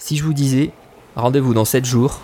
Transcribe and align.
Si 0.00 0.16
je 0.16 0.22
vous 0.22 0.32
disais, 0.32 0.70
rendez-vous 1.16 1.54
dans 1.54 1.64
7 1.64 1.84
jours, 1.84 2.20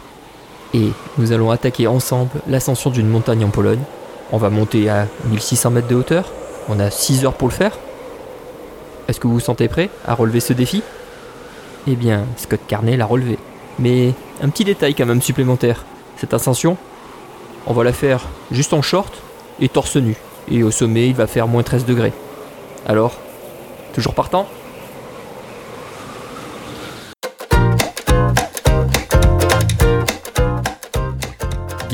et 0.75 0.91
nous 1.19 1.33
allons 1.33 1.51
attaquer 1.51 1.89
ensemble 1.89 2.31
l'ascension 2.49 2.91
d'une 2.91 3.09
montagne 3.09 3.45
en 3.45 3.51
Pologne. 3.51 3.83
On 4.31 4.39
va 4.39 4.49
monter 4.49 4.89
à 4.89 5.09
1600 5.27 5.71
mètres 5.73 5.89
de 5.89 5.97
hauteur. 5.97 6.31
On 6.69 6.79
a 6.79 6.91
6 6.91 7.25
heures 7.25 7.35
pour 7.35 7.49
le 7.49 7.53
faire. 7.53 7.77
Est-ce 9.09 9.19
que 9.19 9.27
vous 9.27 9.35
vous 9.35 9.41
sentez 9.41 9.67
prêt 9.67 9.91
à 10.07 10.15
relever 10.15 10.39
ce 10.39 10.53
défi? 10.53 10.83
Eh 11.89 11.97
bien, 11.97 12.25
Scott 12.37 12.61
Carney 12.67 12.97
l'a 12.97 13.07
relevé. 13.07 13.39
Mais 13.81 14.15
un 14.41 14.49
petit 14.49 14.65
détail 14.65 14.95
quand 14.95 15.07
même 15.07 15.21
supplémentaire. 15.21 15.85
Cette 16.17 16.33
ascension, 16.33 16.77
on 17.67 17.73
va 17.73 17.83
la 17.83 17.93
faire 17.93 18.23
juste 18.53 18.73
en 18.73 18.83
short 18.83 19.13
et 19.61 19.69
torse 19.69 19.97
nu. 19.97 20.17
Et 20.49 20.63
au 20.63 20.71
sommet, 20.71 21.09
il 21.09 21.15
va 21.15 21.27
faire 21.27 21.49
moins 21.49 21.65
13 21.65 21.87
degrés. 21.87 22.13
Alors, 22.87 23.15
toujours 23.95 24.15
partant 24.15 24.47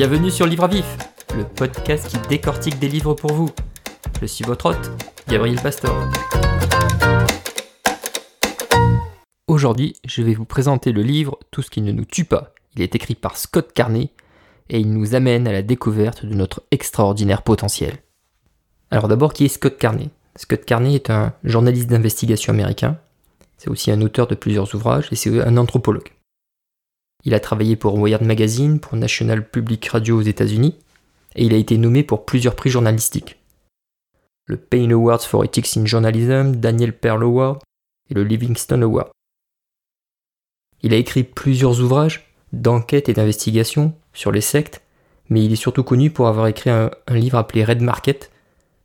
Bienvenue 0.00 0.30
sur 0.30 0.46
Livre 0.46 0.64
à 0.64 0.66
Vif, 0.66 0.96
le 1.36 1.44
podcast 1.44 2.08
qui 2.08 2.16
décortique 2.26 2.78
des 2.78 2.88
livres 2.88 3.12
pour 3.12 3.34
vous. 3.34 3.50
Je 4.22 4.24
suis 4.24 4.46
votre 4.46 4.70
hôte, 4.70 4.90
Gabriel 5.28 5.60
Pastor. 5.60 5.94
Aujourd'hui, 9.46 9.96
je 10.06 10.22
vais 10.22 10.32
vous 10.32 10.46
présenter 10.46 10.92
le 10.92 11.02
livre 11.02 11.38
Tout 11.50 11.60
ce 11.60 11.68
qui 11.68 11.82
ne 11.82 11.92
nous 11.92 12.06
tue 12.06 12.24
pas. 12.24 12.54
Il 12.74 12.80
est 12.80 12.94
écrit 12.94 13.14
par 13.14 13.36
Scott 13.36 13.74
Carney 13.74 14.08
et 14.70 14.80
il 14.80 14.90
nous 14.90 15.14
amène 15.14 15.46
à 15.46 15.52
la 15.52 15.60
découverte 15.60 16.24
de 16.24 16.34
notre 16.34 16.62
extraordinaire 16.70 17.42
potentiel. 17.42 17.98
Alors 18.90 19.06
d'abord, 19.06 19.34
qui 19.34 19.44
est 19.44 19.48
Scott 19.48 19.76
Carney? 19.76 20.08
Scott 20.34 20.64
Carney 20.64 20.94
est 20.94 21.10
un 21.10 21.34
journaliste 21.44 21.90
d'investigation 21.90 22.54
américain. 22.54 22.96
C'est 23.58 23.68
aussi 23.68 23.90
un 23.90 24.00
auteur 24.00 24.28
de 24.28 24.34
plusieurs 24.34 24.74
ouvrages 24.74 25.08
et 25.12 25.14
c'est 25.14 25.42
un 25.42 25.58
anthropologue. 25.58 26.08
Il 27.24 27.34
a 27.34 27.40
travaillé 27.40 27.76
pour 27.76 27.98
Wired 27.98 28.22
Magazine, 28.22 28.80
pour 28.80 28.96
National 28.96 29.48
Public 29.48 29.86
Radio 29.88 30.18
aux 30.18 30.22
États-Unis, 30.22 30.76
et 31.36 31.44
il 31.44 31.54
a 31.54 31.58
été 31.58 31.76
nommé 31.78 32.02
pour 32.02 32.24
plusieurs 32.24 32.56
prix 32.56 32.70
journalistiques. 32.70 33.38
Le 34.46 34.56
Payne 34.56 34.92
Awards 34.92 35.22
for 35.22 35.44
Ethics 35.44 35.76
in 35.76 35.84
Journalism, 35.84 36.56
Daniel 36.56 36.96
Pearl 36.96 37.22
Award 37.22 37.60
et 38.08 38.14
le 38.14 38.24
Livingston 38.24 38.82
Award. 38.82 39.10
Il 40.82 40.94
a 40.94 40.96
écrit 40.96 41.24
plusieurs 41.24 41.80
ouvrages 41.80 42.32
d'enquête 42.52 43.08
et 43.08 43.12
d'investigation 43.12 43.94
sur 44.12 44.32
les 44.32 44.40
sectes, 44.40 44.82
mais 45.28 45.44
il 45.44 45.52
est 45.52 45.56
surtout 45.56 45.84
connu 45.84 46.10
pour 46.10 46.26
avoir 46.26 46.48
écrit 46.48 46.70
un, 46.70 46.90
un 47.06 47.14
livre 47.14 47.38
appelé 47.38 47.64
Red 47.64 47.82
Market 47.82 48.30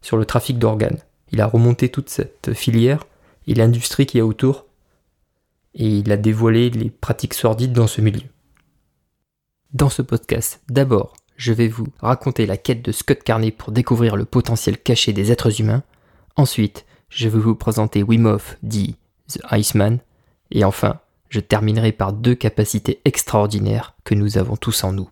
sur 0.02 0.18
le 0.18 0.26
trafic 0.26 0.60
d'organes. 0.60 1.00
Il 1.32 1.42
a 1.42 1.48
remonté 1.48 1.90
toute 1.90 2.10
cette 2.10 2.54
filière 2.54 3.06
et 3.48 3.56
l'industrie 3.56 4.06
qui 4.06 4.20
est 4.20 4.22
autour 4.22 4.66
et 5.76 5.88
il 5.88 6.12
a 6.12 6.18
dévoilé 6.18 6.70
les 6.70 6.90
pratiques 6.90 7.34
sordides 7.34 7.74
dans 7.74 7.88
ce 7.88 8.02
milieu. 8.02 8.28
Dans 9.74 9.90
ce 9.90 10.02
podcast, 10.02 10.62
d'abord, 10.70 11.14
je 11.36 11.52
vais 11.52 11.68
vous 11.68 11.88
raconter 12.00 12.46
la 12.46 12.58
quête 12.58 12.82
de 12.82 12.92
Scott 12.92 13.22
Carney 13.24 13.52
pour 13.52 13.72
découvrir 13.72 14.16
le 14.16 14.26
potentiel 14.26 14.78
caché 14.78 15.12
des 15.12 15.32
êtres 15.32 15.60
humains. 15.60 15.84
Ensuite, 16.38 16.86
je 17.10 17.28
vais 17.28 17.40
vous 17.40 17.56
présenter 17.56 18.04
Wim 18.04 18.26
Hof, 18.26 18.58
dit 18.64 18.96
The 19.28 19.40
Iceman. 19.52 20.00
Et 20.52 20.64
enfin, 20.64 21.00
je 21.30 21.42
terminerai 21.42 21.92
par 21.92 22.14
deux 22.14 22.36
capacités 22.36 23.02
extraordinaires 23.04 23.96
que 24.06 24.16
nous 24.16 24.38
avons 24.38 24.56
tous 24.56 24.84
en 24.84 24.94
nous. 24.94 25.10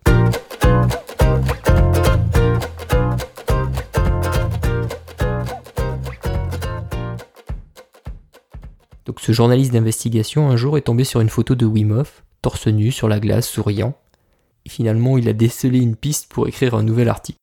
Ce 9.24 9.32
journaliste 9.32 9.72
d'investigation 9.72 10.50
un 10.50 10.56
jour 10.56 10.76
est 10.76 10.82
tombé 10.82 11.02
sur 11.02 11.22
une 11.22 11.30
photo 11.30 11.54
de 11.54 11.64
Wim 11.64 12.02
torse 12.42 12.66
nu 12.66 12.92
sur 12.92 13.08
la 13.08 13.20
glace, 13.20 13.48
souriant. 13.48 13.96
Et 14.66 14.68
finalement, 14.68 15.16
il 15.16 15.30
a 15.30 15.32
décelé 15.32 15.78
une 15.78 15.96
piste 15.96 16.30
pour 16.30 16.46
écrire 16.46 16.74
un 16.74 16.82
nouvel 16.82 17.08
article. 17.08 17.38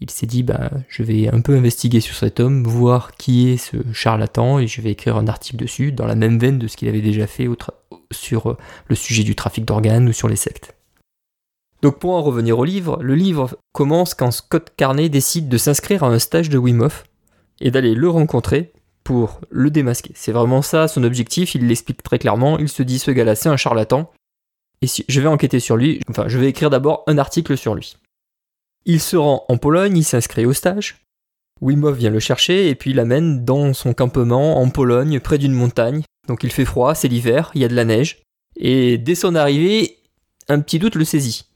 Il 0.00 0.10
s'est 0.10 0.26
dit, 0.26 0.42
bah, 0.42 0.68
je 0.88 1.04
vais 1.04 1.28
un 1.28 1.42
peu 1.42 1.54
investiguer 1.54 2.00
sur 2.00 2.16
cet 2.16 2.40
homme, 2.40 2.64
voir 2.64 3.12
qui 3.12 3.50
est 3.50 3.56
ce 3.56 3.76
charlatan, 3.92 4.58
et 4.58 4.66
je 4.66 4.80
vais 4.80 4.90
écrire 4.90 5.16
un 5.16 5.28
article 5.28 5.58
dessus, 5.58 5.92
dans 5.92 6.06
la 6.06 6.16
même 6.16 6.40
veine 6.40 6.58
de 6.58 6.66
ce 6.66 6.76
qu'il 6.76 6.88
avait 6.88 7.02
déjà 7.02 7.28
fait 7.28 7.46
sur 8.10 8.56
le 8.88 8.94
sujet 8.96 9.22
du 9.22 9.36
trafic 9.36 9.64
d'organes 9.64 10.08
ou 10.08 10.12
sur 10.12 10.28
les 10.28 10.34
sectes. 10.34 10.74
Donc 11.82 12.00
pour 12.00 12.14
en 12.14 12.22
revenir 12.22 12.58
au 12.58 12.64
livre, 12.64 12.98
le 13.00 13.14
livre 13.14 13.56
commence 13.72 14.14
quand 14.14 14.32
Scott 14.32 14.72
Carney 14.76 15.08
décide 15.08 15.48
de 15.48 15.56
s'inscrire 15.56 16.02
à 16.02 16.08
un 16.08 16.18
stage 16.18 16.48
de 16.48 16.58
Wim 16.58 16.88
et 17.60 17.70
d'aller 17.70 17.94
le 17.94 18.08
rencontrer 18.08 18.72
pour 19.10 19.40
le 19.50 19.72
démasquer. 19.72 20.12
C'est 20.14 20.30
vraiment 20.30 20.62
ça 20.62 20.86
son 20.86 21.02
objectif, 21.02 21.56
il 21.56 21.66
l'explique 21.66 22.00
très 22.00 22.20
clairement, 22.20 22.60
il 22.60 22.68
se 22.68 22.84
dit 22.84 23.00
ce 23.00 23.10
gars-là 23.10 23.34
c'est 23.34 23.48
un 23.48 23.56
charlatan, 23.56 24.12
et 24.82 24.86
si 24.86 25.04
je 25.08 25.20
vais 25.20 25.26
enquêter 25.26 25.58
sur 25.58 25.76
lui, 25.76 26.00
enfin 26.08 26.28
je 26.28 26.38
vais 26.38 26.48
écrire 26.48 26.70
d'abord 26.70 27.02
un 27.08 27.18
article 27.18 27.56
sur 27.56 27.74
lui. 27.74 27.96
Il 28.84 29.00
se 29.00 29.16
rend 29.16 29.44
en 29.48 29.56
Pologne, 29.56 29.96
il 29.96 30.04
s'inscrit 30.04 30.46
au 30.46 30.52
stage, 30.52 31.04
Wim 31.60 31.82
Hof 31.82 31.96
vient 31.96 32.10
le 32.10 32.20
chercher 32.20 32.68
et 32.68 32.76
puis 32.76 32.92
l'amène 32.92 33.44
dans 33.44 33.72
son 33.74 33.94
campement 33.94 34.60
en 34.60 34.70
Pologne, 34.70 35.18
près 35.18 35.38
d'une 35.38 35.54
montagne. 35.54 36.04
Donc 36.28 36.44
il 36.44 36.52
fait 36.52 36.64
froid, 36.64 36.94
c'est 36.94 37.08
l'hiver, 37.08 37.50
il 37.56 37.62
y 37.62 37.64
a 37.64 37.68
de 37.68 37.74
la 37.74 37.84
neige, 37.84 38.22
et 38.54 38.96
dès 38.96 39.16
son 39.16 39.34
arrivée, 39.34 39.98
un 40.48 40.60
petit 40.60 40.78
doute 40.78 40.94
le 40.94 41.04
saisit. 41.04 41.46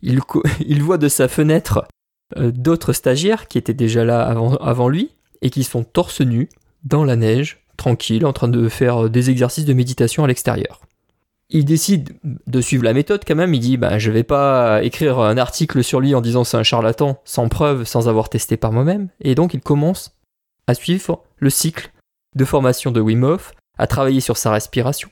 Il, 0.00 0.20
voit 0.80 0.96
de 0.96 1.08
sa 1.08 1.26
fenêtre 1.26 1.88
euh, 2.36 2.52
d'autres 2.52 2.92
stagiaires 2.92 3.48
qui 3.48 3.58
étaient 3.58 3.74
déjà 3.74 4.04
là 4.04 4.22
avant, 4.24 4.54
avant 4.58 4.88
lui 4.88 5.10
et 5.42 5.50
qui 5.50 5.64
sont 5.64 5.82
torse 5.82 6.20
nus, 6.20 6.48
dans 6.84 7.04
la 7.04 7.16
neige, 7.16 7.64
tranquille, 7.76 8.26
en 8.26 8.32
train 8.32 8.48
de 8.48 8.68
faire 8.68 9.06
euh, 9.06 9.08
des 9.08 9.30
exercices 9.30 9.64
de 9.64 9.72
méditation 9.72 10.24
à 10.24 10.26
l'extérieur. 10.26 10.80
Il 11.48 11.64
décide 11.64 12.16
de 12.46 12.60
suivre 12.60 12.84
la 12.84 12.92
méthode 12.92 13.22
quand 13.26 13.34
même, 13.34 13.54
il 13.54 13.60
dit 13.60 13.76
bah, 13.76 13.98
je 13.98 14.10
vais 14.10 14.22
pas 14.22 14.84
écrire 14.84 15.18
un 15.18 15.36
article 15.36 15.82
sur 15.82 16.00
lui 16.00 16.14
en 16.14 16.20
disant 16.20 16.44
c'est 16.44 16.56
un 16.56 16.62
charlatan, 16.62 17.20
sans 17.24 17.48
preuve, 17.48 17.84
sans 17.84 18.08
avoir 18.08 18.28
testé 18.28 18.56
par 18.56 18.70
moi-même, 18.70 19.08
et 19.20 19.34
donc 19.34 19.52
il 19.52 19.60
commence 19.60 20.16
à 20.68 20.74
suivre 20.74 21.24
le 21.38 21.50
cycle 21.50 21.90
de 22.36 22.44
formation 22.44 22.92
de 22.92 23.00
Wim 23.00 23.24
Hof, 23.24 23.52
à 23.78 23.88
travailler 23.88 24.20
sur 24.20 24.36
sa 24.36 24.52
respiration, 24.52 25.10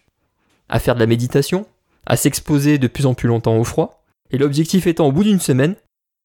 à 0.68 0.78
faire 0.78 0.94
de 0.94 1.00
la 1.00 1.06
méditation, 1.06 1.66
à 2.06 2.16
s'exposer 2.16 2.78
de 2.78 2.86
plus 2.86 3.06
en 3.06 3.14
plus 3.14 3.26
longtemps 3.26 3.56
au 3.56 3.64
froid, 3.64 4.04
et 4.30 4.38
l'objectif 4.38 4.86
étant 4.86 5.08
au 5.08 5.12
bout 5.12 5.24
d'une 5.24 5.40
semaine 5.40 5.74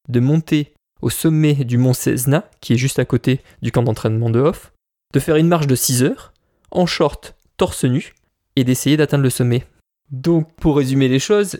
de 0.08 0.20
monter 0.20 0.74
au 1.02 1.10
sommet 1.10 1.54
du 1.54 1.76
mont 1.76 1.92
Cesna, 1.92 2.48
qui 2.60 2.74
est 2.74 2.78
juste 2.78 2.98
à 2.98 3.04
côté 3.04 3.40
du 3.62 3.72
camp 3.72 3.82
d'entraînement 3.82 4.30
de 4.30 4.38
Hof, 4.38 4.72
de 5.14 5.20
faire 5.20 5.36
une 5.36 5.48
marche 5.48 5.68
de 5.68 5.76
6 5.76 6.02
heures, 6.02 6.32
en 6.70 6.86
short, 6.86 7.36
torse 7.56 7.84
nu, 7.84 8.14
et 8.56 8.64
d'essayer 8.64 8.96
d'atteindre 8.96 9.22
le 9.22 9.30
sommet. 9.30 9.64
Donc, 10.10 10.52
pour 10.56 10.76
résumer 10.76 11.08
les 11.08 11.20
choses, 11.20 11.56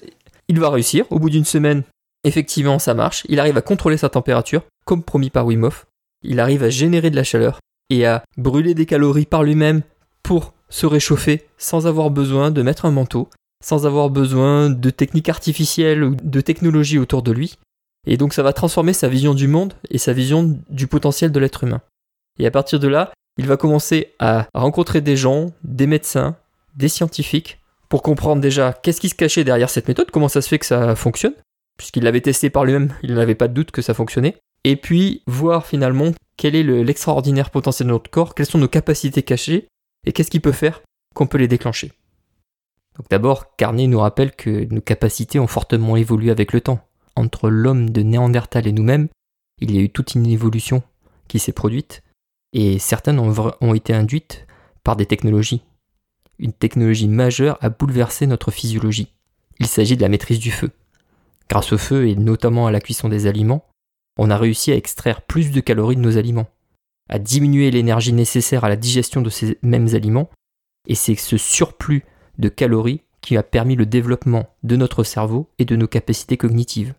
il 0.48 0.60
va 0.60 0.68
réussir. 0.70 1.06
Au 1.10 1.18
bout 1.18 1.30
d'une 1.30 1.44
semaine, 1.44 1.84
effectivement, 2.24 2.78
ça 2.78 2.94
marche. 2.94 3.24
Il 3.28 3.40
arrive 3.40 3.56
à 3.56 3.62
contrôler 3.62 3.96
sa 3.96 4.08
température, 4.08 4.62
comme 4.84 5.02
promis 5.02 5.30
par 5.30 5.46
Wim. 5.46 5.70
Il 6.22 6.40
arrive 6.40 6.64
à 6.64 6.68
générer 6.68 7.10
de 7.10 7.16
la 7.16 7.24
chaleur 7.24 7.60
et 7.90 8.06
à 8.06 8.24
brûler 8.36 8.74
des 8.74 8.86
calories 8.86 9.26
par 9.26 9.44
lui-même 9.44 9.82
pour 10.22 10.52
se 10.68 10.86
réchauffer 10.86 11.46
sans 11.56 11.86
avoir 11.86 12.10
besoin 12.10 12.50
de 12.50 12.62
mettre 12.62 12.86
un 12.86 12.90
manteau, 12.90 13.28
sans 13.62 13.86
avoir 13.86 14.10
besoin 14.10 14.68
de 14.68 14.90
techniques 14.90 15.28
artificielles 15.28 16.02
ou 16.02 16.16
de 16.20 16.40
technologies 16.40 16.98
autour 16.98 17.22
de 17.22 17.30
lui. 17.30 17.58
Et 18.06 18.16
donc 18.16 18.34
ça 18.34 18.42
va 18.42 18.52
transformer 18.52 18.94
sa 18.94 19.08
vision 19.08 19.34
du 19.34 19.46
monde 19.46 19.74
et 19.90 19.98
sa 19.98 20.12
vision 20.12 20.58
du 20.68 20.86
potentiel 20.86 21.30
de 21.30 21.38
l'être 21.38 21.64
humain. 21.64 21.82
Et 22.38 22.46
à 22.46 22.50
partir 22.50 22.80
de 22.80 22.88
là, 22.88 23.12
il 23.36 23.46
va 23.46 23.56
commencer 23.56 24.12
à 24.18 24.48
rencontrer 24.54 25.00
des 25.00 25.16
gens, 25.16 25.52
des 25.62 25.86
médecins, 25.86 26.36
des 26.76 26.88
scientifiques, 26.88 27.60
pour 27.88 28.02
comprendre 28.02 28.40
déjà 28.40 28.72
qu'est-ce 28.72 29.00
qui 29.00 29.08
se 29.08 29.14
cachait 29.14 29.44
derrière 29.44 29.70
cette 29.70 29.88
méthode, 29.88 30.10
comment 30.10 30.28
ça 30.28 30.42
se 30.42 30.48
fait 30.48 30.58
que 30.58 30.66
ça 30.66 30.96
fonctionne, 30.96 31.34
puisqu'il 31.76 32.04
l'avait 32.04 32.20
testé 32.20 32.50
par 32.50 32.64
lui-même, 32.64 32.94
il 33.02 33.14
n'avait 33.14 33.34
pas 33.34 33.48
de 33.48 33.54
doute 33.54 33.70
que 33.70 33.82
ça 33.82 33.94
fonctionnait, 33.94 34.36
et 34.64 34.76
puis 34.76 35.22
voir 35.26 35.66
finalement 35.66 36.12
quel 36.36 36.54
est 36.54 36.62
l'extraordinaire 36.62 37.50
potentiel 37.50 37.88
de 37.88 37.92
notre 37.92 38.10
corps, 38.10 38.34
quelles 38.34 38.46
sont 38.46 38.58
nos 38.58 38.68
capacités 38.68 39.22
cachées, 39.22 39.68
et 40.06 40.12
qu'est-ce 40.12 40.30
qu'il 40.30 40.40
peut 40.40 40.52
faire 40.52 40.82
qu'on 41.14 41.26
peut 41.26 41.38
les 41.38 41.48
déclencher. 41.48 41.92
Donc 42.96 43.08
d'abord, 43.10 43.56
Carnet 43.56 43.86
nous 43.86 43.98
rappelle 43.98 44.32
que 44.32 44.72
nos 44.72 44.80
capacités 44.80 45.40
ont 45.40 45.48
fortement 45.48 45.96
évolué 45.96 46.30
avec 46.30 46.52
le 46.52 46.60
temps. 46.60 46.80
Entre 47.16 47.48
l'homme 47.50 47.90
de 47.90 48.02
Néandertal 48.02 48.66
et 48.66 48.72
nous-mêmes, 48.72 49.08
il 49.60 49.74
y 49.74 49.78
a 49.78 49.80
eu 49.80 49.90
toute 49.90 50.14
une 50.14 50.26
évolution 50.26 50.82
qui 51.26 51.38
s'est 51.38 51.52
produite, 51.52 52.02
et 52.54 52.78
certaines 52.78 53.18
ont, 53.18 53.74
été 53.74 53.92
induites 53.92 54.46
par 54.84 54.96
des 54.96 55.06
technologies. 55.06 55.62
Une 56.38 56.52
technologie 56.52 57.08
majeure 57.08 57.58
a 57.60 57.68
bouleversé 57.68 58.26
notre 58.26 58.50
physiologie. 58.50 59.12
Il 59.58 59.66
s'agit 59.66 59.96
de 59.96 60.02
la 60.02 60.08
maîtrise 60.08 60.38
du 60.38 60.52
feu. 60.52 60.70
Grâce 61.50 61.72
au 61.72 61.78
feu 61.78 62.08
et 62.08 62.14
notamment 62.14 62.66
à 62.66 62.72
la 62.72 62.80
cuisson 62.80 63.08
des 63.08 63.26
aliments, 63.26 63.66
on 64.18 64.30
a 64.30 64.38
réussi 64.38 64.70
à 64.70 64.76
extraire 64.76 65.22
plus 65.22 65.50
de 65.50 65.60
calories 65.60 65.96
de 65.96 66.00
nos 66.00 66.16
aliments, 66.16 66.46
à 67.08 67.18
diminuer 67.18 67.70
l'énergie 67.70 68.12
nécessaire 68.12 68.64
à 68.64 68.68
la 68.68 68.76
digestion 68.76 69.20
de 69.20 69.30
ces 69.30 69.58
mêmes 69.62 69.88
aliments, 69.94 70.30
et 70.86 70.94
c'est 70.94 71.16
ce 71.16 71.36
surplus 71.36 72.04
de 72.38 72.48
calories 72.48 73.02
qui 73.20 73.36
a 73.36 73.42
permis 73.42 73.74
le 73.74 73.86
développement 73.86 74.46
de 74.62 74.76
notre 74.76 75.02
cerveau 75.02 75.50
et 75.58 75.64
de 75.64 75.76
nos 75.76 75.88
capacités 75.88 76.36
cognitives. 76.36 76.94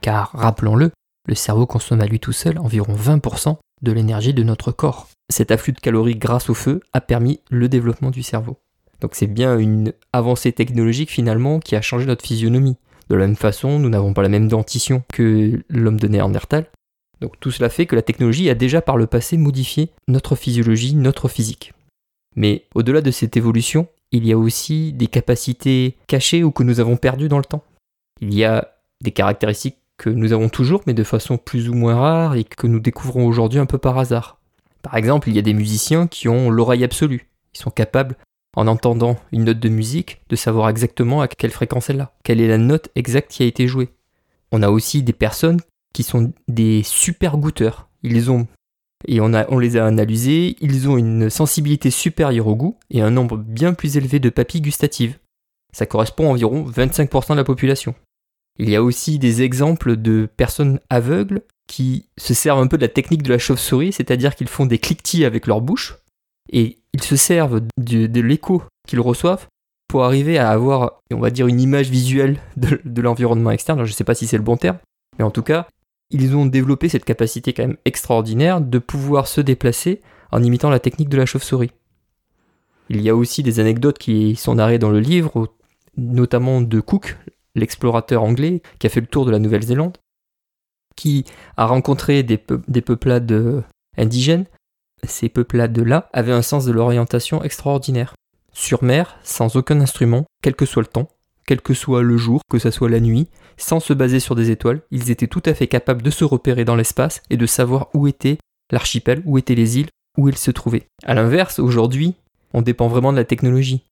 Car, 0.00 0.30
rappelons-le, 0.32 0.90
le 1.26 1.34
cerveau 1.34 1.66
consomme 1.66 2.00
à 2.00 2.06
lui 2.06 2.20
tout 2.20 2.32
seul 2.32 2.58
environ 2.58 2.94
20% 2.94 3.56
de 3.82 3.92
l'énergie 3.92 4.34
de 4.34 4.42
notre 4.42 4.72
corps. 4.72 5.08
Cet 5.30 5.50
afflux 5.50 5.72
de 5.72 5.80
calories 5.80 6.16
grâce 6.16 6.50
au 6.50 6.54
feu 6.54 6.80
a 6.92 7.00
permis 7.00 7.40
le 7.50 7.68
développement 7.68 8.10
du 8.10 8.22
cerveau. 8.22 8.58
Donc 9.00 9.14
c'est 9.14 9.26
bien 9.26 9.58
une 9.58 9.92
avancée 10.12 10.52
technologique 10.52 11.10
finalement 11.10 11.60
qui 11.60 11.76
a 11.76 11.80
changé 11.80 12.06
notre 12.06 12.26
physionomie. 12.26 12.76
De 13.08 13.16
la 13.16 13.26
même 13.26 13.36
façon, 13.36 13.78
nous 13.78 13.88
n'avons 13.88 14.12
pas 14.12 14.22
la 14.22 14.28
même 14.28 14.48
dentition 14.48 15.02
que 15.12 15.62
l'homme 15.68 15.98
de 15.98 16.08
Néandertal. 16.08 16.66
Donc 17.20 17.38
tout 17.40 17.50
cela 17.50 17.68
fait 17.68 17.86
que 17.86 17.96
la 17.96 18.02
technologie 18.02 18.50
a 18.50 18.54
déjà 18.54 18.82
par 18.82 18.96
le 18.96 19.06
passé 19.06 19.36
modifié 19.36 19.90
notre 20.08 20.36
physiologie, 20.36 20.94
notre 20.94 21.28
physique. 21.28 21.72
Mais 22.36 22.66
au-delà 22.74 23.00
de 23.00 23.10
cette 23.10 23.36
évolution, 23.36 23.88
il 24.12 24.26
y 24.26 24.32
a 24.32 24.38
aussi 24.38 24.92
des 24.92 25.06
capacités 25.06 25.96
cachées 26.06 26.44
ou 26.44 26.50
que 26.50 26.62
nous 26.62 26.80
avons 26.80 26.96
perdues 26.96 27.28
dans 27.28 27.38
le 27.38 27.44
temps. 27.44 27.64
Il 28.20 28.34
y 28.34 28.44
a 28.44 28.74
des 29.02 29.12
caractéristiques 29.12 29.76
que 30.00 30.08
nous 30.08 30.32
avons 30.32 30.48
toujours, 30.48 30.80
mais 30.86 30.94
de 30.94 31.04
façon 31.04 31.36
plus 31.36 31.68
ou 31.68 31.74
moins 31.74 31.94
rare 31.94 32.34
et 32.34 32.44
que 32.44 32.66
nous 32.66 32.80
découvrons 32.80 33.26
aujourd'hui 33.26 33.58
un 33.58 33.66
peu 33.66 33.76
par 33.76 33.98
hasard. 33.98 34.40
Par 34.80 34.96
exemple, 34.96 35.28
il 35.28 35.36
y 35.36 35.38
a 35.38 35.42
des 35.42 35.52
musiciens 35.52 36.06
qui 36.06 36.26
ont 36.26 36.48
l'oreille 36.48 36.84
absolue. 36.84 37.28
Ils 37.54 37.60
sont 37.60 37.70
capables, 37.70 38.16
en 38.56 38.66
entendant 38.66 39.18
une 39.30 39.44
note 39.44 39.60
de 39.60 39.68
musique, 39.68 40.22
de 40.30 40.36
savoir 40.36 40.70
exactement 40.70 41.20
à 41.20 41.28
quelle 41.28 41.50
fréquence 41.50 41.90
elle 41.90 42.00
a, 42.00 42.14
quelle 42.24 42.40
est 42.40 42.48
la 42.48 42.56
note 42.56 42.88
exacte 42.94 43.30
qui 43.30 43.42
a 43.42 43.46
été 43.46 43.68
jouée. 43.68 43.90
On 44.52 44.62
a 44.62 44.70
aussi 44.70 45.02
des 45.02 45.12
personnes 45.12 45.60
qui 45.92 46.02
sont 46.02 46.32
des 46.48 46.82
super 46.82 47.36
goûteurs. 47.36 47.90
Ils 48.02 48.30
ont 48.30 48.46
et 49.06 49.20
on, 49.20 49.32
on 49.48 49.58
les 49.58 49.76
a 49.76 49.84
analysés, 49.84 50.56
ils 50.60 50.88
ont 50.88 50.96
une 50.96 51.28
sensibilité 51.28 51.90
supérieure 51.90 52.46
au 52.46 52.56
goût 52.56 52.78
et 52.90 53.02
un 53.02 53.10
nombre 53.10 53.36
bien 53.36 53.74
plus 53.74 53.98
élevé 53.98 54.18
de 54.18 54.30
papilles 54.30 54.60
gustatives. 54.62 55.18
Ça 55.72 55.84
correspond 55.84 56.28
à 56.28 56.30
environ 56.30 56.64
25% 56.64 57.32
de 57.32 57.36
la 57.36 57.44
population. 57.44 57.94
Il 58.60 58.68
y 58.68 58.76
a 58.76 58.82
aussi 58.82 59.18
des 59.18 59.40
exemples 59.40 59.96
de 59.96 60.28
personnes 60.36 60.80
aveugles 60.90 61.40
qui 61.66 62.10
se 62.18 62.34
servent 62.34 62.60
un 62.60 62.66
peu 62.66 62.76
de 62.76 62.82
la 62.82 62.88
technique 62.88 63.22
de 63.22 63.30
la 63.30 63.38
chauve-souris, 63.38 63.92
c'est-à-dire 63.92 64.36
qu'ils 64.36 64.48
font 64.48 64.66
des 64.66 64.78
cliquetis 64.78 65.24
avec 65.24 65.46
leur 65.46 65.62
bouche 65.62 65.96
et 66.52 66.76
ils 66.92 67.02
se 67.02 67.16
servent 67.16 67.62
de, 67.78 68.20
l'écho 68.20 68.62
qu'ils 68.86 69.00
reçoivent 69.00 69.46
pour 69.88 70.04
arriver 70.04 70.36
à 70.36 70.50
avoir, 70.50 71.00
on 71.10 71.20
va 71.20 71.30
dire, 71.30 71.46
une 71.46 71.58
image 71.58 71.88
visuelle 71.88 72.38
de, 72.58 73.00
l'environnement 73.00 73.50
externe. 73.50 73.78
je 73.86 73.92
ne 73.92 73.96
sais 73.96 74.04
pas 74.04 74.14
si 74.14 74.26
c'est 74.26 74.36
le 74.36 74.42
bon 74.42 74.58
terme, 74.58 74.76
mais 75.18 75.24
en 75.24 75.30
tout 75.30 75.42
cas, 75.42 75.66
ils 76.10 76.36
ont 76.36 76.44
développé 76.44 76.90
cette 76.90 77.06
capacité 77.06 77.54
quand 77.54 77.66
même 77.66 77.78
extraordinaire 77.86 78.60
de 78.60 78.78
pouvoir 78.78 79.26
se 79.26 79.40
déplacer 79.40 80.02
en 80.32 80.42
imitant 80.42 80.68
la 80.68 80.80
technique 80.80 81.08
de 81.08 81.16
la 81.16 81.24
chauve-souris. 81.24 81.70
Il 82.90 83.00
y 83.00 83.08
a 83.08 83.16
aussi 83.16 83.42
des 83.42 83.58
anecdotes 83.58 83.96
qui 83.96 84.36
sont 84.36 84.56
narrées 84.56 84.78
dans 84.78 84.90
le 84.90 85.00
livre, 85.00 85.48
notamment 85.96 86.60
de 86.60 86.80
Cook, 86.80 87.16
l'explorateur 87.54 88.22
anglais 88.22 88.62
qui 88.78 88.86
a 88.86 88.90
fait 88.90 89.00
le 89.00 89.06
tour 89.06 89.24
de 89.24 89.30
la 89.30 89.38
Nouvelle-Zélande, 89.38 89.98
qui 90.96 91.24
a 91.56 91.66
rencontré 91.66 92.22
des, 92.22 92.36
peuplades 92.36 93.64
indigènes. 93.96 94.46
Ces 95.04 95.28
peuplades-là 95.28 96.10
avaient 96.12 96.32
un 96.32 96.42
sens 96.42 96.64
de 96.66 96.72
l'orientation 96.72 97.42
extraordinaire. 97.42 98.14
Sur 98.52 98.82
mer, 98.82 99.18
sans 99.22 99.56
aucun 99.56 99.80
instrument, 99.80 100.26
quel 100.42 100.54
que 100.54 100.66
soit 100.66 100.82
le 100.82 100.88
temps, 100.88 101.08
quel 101.46 101.62
que 101.62 101.74
soit 101.74 102.02
le 102.02 102.16
jour, 102.16 102.42
que 102.50 102.58
ce 102.58 102.70
soit 102.70 102.90
la 102.90 103.00
nuit, 103.00 103.28
sans 103.56 103.80
se 103.80 103.92
baser 103.92 104.20
sur 104.20 104.34
des 104.34 104.50
étoiles, 104.50 104.82
ils 104.90 105.10
étaient 105.10 105.26
tout 105.26 105.42
à 105.46 105.54
fait 105.54 105.68
capables 105.68 106.02
de 106.02 106.10
se 106.10 106.24
repérer 106.24 106.64
dans 106.64 106.76
l'espace 106.76 107.22
et 107.30 107.36
de 107.36 107.46
savoir 107.46 107.88
où 107.94 108.06
était 108.06 108.38
l'archipel, 108.70 109.22
où 109.24 109.38
étaient 109.38 109.54
les 109.54 109.78
îles, 109.78 109.88
où 110.18 110.28
ils 110.28 110.38
se 110.38 110.50
trouvaient. 110.50 110.86
A 111.04 111.14
l'inverse, 111.14 111.58
aujourd'hui, 111.58 112.14
on 112.52 112.62
dépend 112.62 112.88
vraiment 112.88 113.12
de 113.12 113.16
la 113.16 113.24
technologie. 113.24 113.84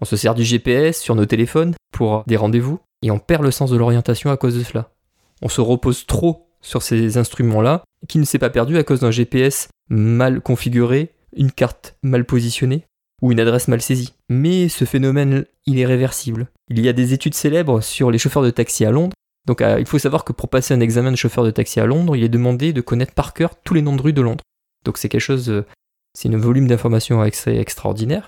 On 0.00 0.04
se 0.04 0.16
sert 0.16 0.34
du 0.34 0.44
GPS 0.44 1.00
sur 1.00 1.14
nos 1.14 1.26
téléphones 1.26 1.74
pour 1.92 2.22
des 2.26 2.36
rendez-vous 2.36 2.78
et 3.02 3.10
on 3.10 3.18
perd 3.18 3.42
le 3.42 3.50
sens 3.50 3.70
de 3.70 3.76
l'orientation 3.76 4.30
à 4.30 4.36
cause 4.36 4.56
de 4.56 4.62
cela. 4.62 4.90
On 5.42 5.48
se 5.48 5.60
repose 5.60 6.06
trop 6.06 6.48
sur 6.60 6.82
ces 6.82 7.18
instruments-là 7.18 7.84
qui 8.08 8.18
ne 8.18 8.24
s'est 8.24 8.38
pas 8.38 8.50
perdu 8.50 8.76
à 8.76 8.84
cause 8.84 9.00
d'un 9.00 9.10
GPS 9.10 9.68
mal 9.88 10.40
configuré, 10.40 11.12
une 11.36 11.52
carte 11.52 11.96
mal 12.02 12.24
positionnée 12.24 12.84
ou 13.22 13.32
une 13.32 13.40
adresse 13.40 13.68
mal 13.68 13.80
saisie. 13.80 14.14
Mais 14.28 14.68
ce 14.68 14.84
phénomène, 14.84 15.44
il 15.66 15.78
est 15.78 15.86
réversible. 15.86 16.48
Il 16.68 16.80
y 16.80 16.88
a 16.88 16.92
des 16.92 17.12
études 17.12 17.34
célèbres 17.34 17.80
sur 17.80 18.10
les 18.10 18.18
chauffeurs 18.18 18.42
de 18.42 18.50
taxi 18.50 18.84
à 18.84 18.90
Londres. 18.90 19.14
Donc 19.46 19.60
euh, 19.62 19.78
il 19.78 19.86
faut 19.86 19.98
savoir 19.98 20.24
que 20.24 20.32
pour 20.32 20.48
passer 20.48 20.74
un 20.74 20.80
examen 20.80 21.12
de 21.12 21.16
chauffeur 21.16 21.44
de 21.44 21.50
taxi 21.50 21.78
à 21.80 21.86
Londres, 21.86 22.16
il 22.16 22.24
est 22.24 22.28
demandé 22.28 22.72
de 22.72 22.80
connaître 22.80 23.14
par 23.14 23.32
cœur 23.32 23.54
tous 23.62 23.74
les 23.74 23.82
noms 23.82 23.96
de 23.96 24.02
rues 24.02 24.12
de 24.12 24.22
Londres. 24.22 24.42
Donc 24.84 24.98
c'est 24.98 25.08
quelque 25.08 25.20
chose, 25.20 25.48
euh, 25.50 25.64
c'est 26.14 26.28
un 26.28 26.36
volume 26.36 26.66
d'informations 26.66 27.24
extraordinaire. 27.24 28.26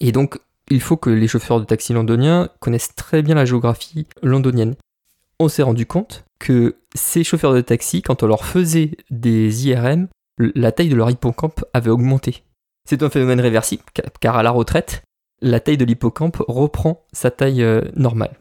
Et 0.00 0.12
donc 0.12 0.38
il 0.70 0.80
faut 0.80 0.96
que 0.96 1.10
les 1.10 1.28
chauffeurs 1.28 1.60
de 1.60 1.64
taxi 1.64 1.92
londoniens 1.92 2.48
connaissent 2.60 2.94
très 2.94 3.22
bien 3.22 3.34
la 3.34 3.44
géographie 3.44 4.06
londonienne. 4.22 4.76
On 5.38 5.48
s'est 5.48 5.62
rendu 5.62 5.84
compte 5.84 6.24
que 6.38 6.76
ces 6.94 7.24
chauffeurs 7.24 7.54
de 7.54 7.60
taxi, 7.60 8.02
quand 8.02 8.22
on 8.22 8.26
leur 8.26 8.44
faisait 8.44 8.92
des 9.10 9.68
IRM, 9.68 10.08
la 10.38 10.72
taille 10.72 10.88
de 10.88 10.96
leur 10.96 11.10
hippocampe 11.10 11.64
avait 11.74 11.90
augmenté. 11.90 12.44
C'est 12.88 13.02
un 13.02 13.10
phénomène 13.10 13.40
réversible, 13.40 13.82
car 14.20 14.36
à 14.36 14.42
la 14.42 14.50
retraite, 14.50 15.02
la 15.42 15.60
taille 15.60 15.76
de 15.76 15.84
l'hippocampe 15.84 16.42
reprend 16.48 17.04
sa 17.12 17.30
taille 17.30 17.62
euh, 17.62 17.82
normale. 17.94 18.38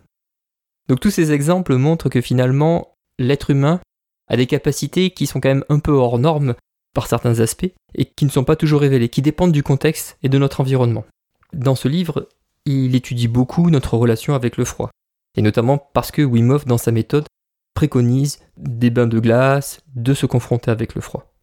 Donc 0.87 0.99
tous 0.99 1.11
ces 1.11 1.31
exemples 1.31 1.75
montrent 1.75 2.09
que 2.09 2.21
finalement, 2.21 2.93
l'être 3.17 3.51
humain 3.51 3.79
a 4.27 4.37
des 4.37 4.47
capacités 4.47 5.11
qui 5.11 5.27
sont 5.27 5.39
quand 5.39 5.49
même 5.49 5.65
un 5.69 5.79
peu 5.79 5.91
hors 5.91 6.19
normes 6.19 6.55
par 6.93 7.07
certains 7.07 7.39
aspects 7.39 7.71
et 7.95 8.05
qui 8.05 8.25
ne 8.25 8.29
sont 8.29 8.43
pas 8.43 8.55
toujours 8.55 8.81
révélées, 8.81 9.09
qui 9.09 9.21
dépendent 9.21 9.51
du 9.51 9.63
contexte 9.63 10.17
et 10.23 10.29
de 10.29 10.37
notre 10.37 10.61
environnement. 10.61 11.05
Dans 11.53 11.75
ce 11.75 11.87
livre, 11.87 12.29
il 12.65 12.95
étudie 12.95 13.27
beaucoup 13.27 13.69
notre 13.69 13.97
relation 13.97 14.35
avec 14.35 14.57
le 14.57 14.65
froid, 14.65 14.89
et 15.35 15.41
notamment 15.41 15.77
parce 15.77 16.11
que 16.11 16.21
Wim 16.21 16.59
dans 16.65 16.77
sa 16.77 16.91
méthode, 16.91 17.25
préconise 17.73 18.39
des 18.57 18.89
bains 18.89 19.07
de 19.07 19.19
glace, 19.19 19.81
de 19.95 20.13
se 20.13 20.25
confronter 20.25 20.71
avec 20.71 20.95
le 20.95 21.01
froid. 21.01 21.33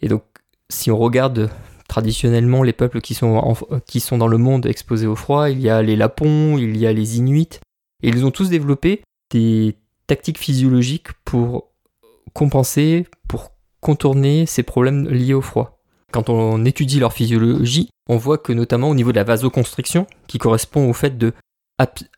Et 0.00 0.08
donc, 0.08 0.24
si 0.70 0.90
on 0.90 0.96
regarde 0.96 1.50
traditionnellement 1.88 2.62
les 2.62 2.72
peuples 2.72 3.00
qui 3.00 3.14
sont, 3.14 3.56
qui 3.86 4.00
sont 4.00 4.18
dans 4.18 4.26
le 4.26 4.38
monde 4.38 4.66
exposés 4.66 5.06
au 5.06 5.16
froid. 5.16 5.50
Il 5.50 5.60
y 5.60 5.70
a 5.70 5.82
les 5.82 5.96
Lapons, 5.96 6.58
il 6.58 6.76
y 6.76 6.86
a 6.86 6.92
les 6.92 7.18
Inuits. 7.18 7.60
Et 8.02 8.08
ils 8.08 8.24
ont 8.24 8.30
tous 8.30 8.50
développé 8.50 9.02
des 9.30 9.76
tactiques 10.06 10.38
physiologiques 10.38 11.12
pour 11.24 11.72
compenser, 12.32 13.06
pour 13.28 13.52
contourner 13.80 14.46
ces 14.46 14.62
problèmes 14.62 15.08
liés 15.08 15.34
au 15.34 15.40
froid. 15.40 15.78
Quand 16.12 16.28
on 16.28 16.64
étudie 16.64 17.00
leur 17.00 17.12
physiologie, 17.12 17.88
on 18.08 18.16
voit 18.16 18.38
que 18.38 18.52
notamment 18.52 18.90
au 18.90 18.94
niveau 18.94 19.10
de 19.10 19.16
la 19.16 19.24
vasoconstriction, 19.24 20.06
qui 20.26 20.38
correspond 20.38 20.88
au 20.88 20.92
fait 20.92 21.18
de 21.18 21.32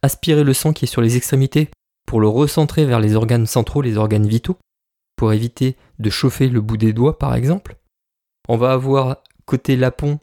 aspirer 0.02 0.44
le 0.44 0.55
sang 0.55 0.73
qui 0.73 0.85
est 0.85 0.88
sur 0.88 1.02
les 1.02 1.17
extrémités 1.17 1.69
pour 2.06 2.20
le 2.20 2.29
recentrer 2.29 2.85
vers 2.85 3.00
les 3.00 3.17
organes 3.17 3.46
centraux, 3.46 3.82
les 3.82 3.96
organes 3.96 4.26
vitaux, 4.26 4.56
pour 5.17 5.32
éviter 5.32 5.76
de 5.99 6.11
chauffer 6.11 6.49
le 6.49 6.61
bout 6.61 6.76
des 6.76 6.93
doigts 6.93 7.19
par 7.19 7.35
exemple. 7.35 7.76
On 8.49 8.56
va 8.56 8.73
avoir 8.73 9.23
côté 9.46 9.76
Lapon 9.76 10.20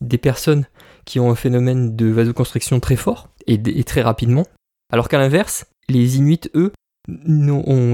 des 0.00 0.18
personnes 0.18 0.66
qui 1.04 1.18
ont 1.18 1.30
un 1.30 1.34
phénomène 1.34 1.96
de 1.96 2.06
vasoconstriction 2.06 2.80
très 2.80 2.96
fort 2.96 3.28
et, 3.46 3.84
très 3.84 4.02
rapidement, 4.02 4.46
alors 4.92 5.08
qu'à 5.08 5.18
l'inverse, 5.18 5.66
les 5.88 6.16
Inuits, 6.16 6.40
eux, 6.54 6.72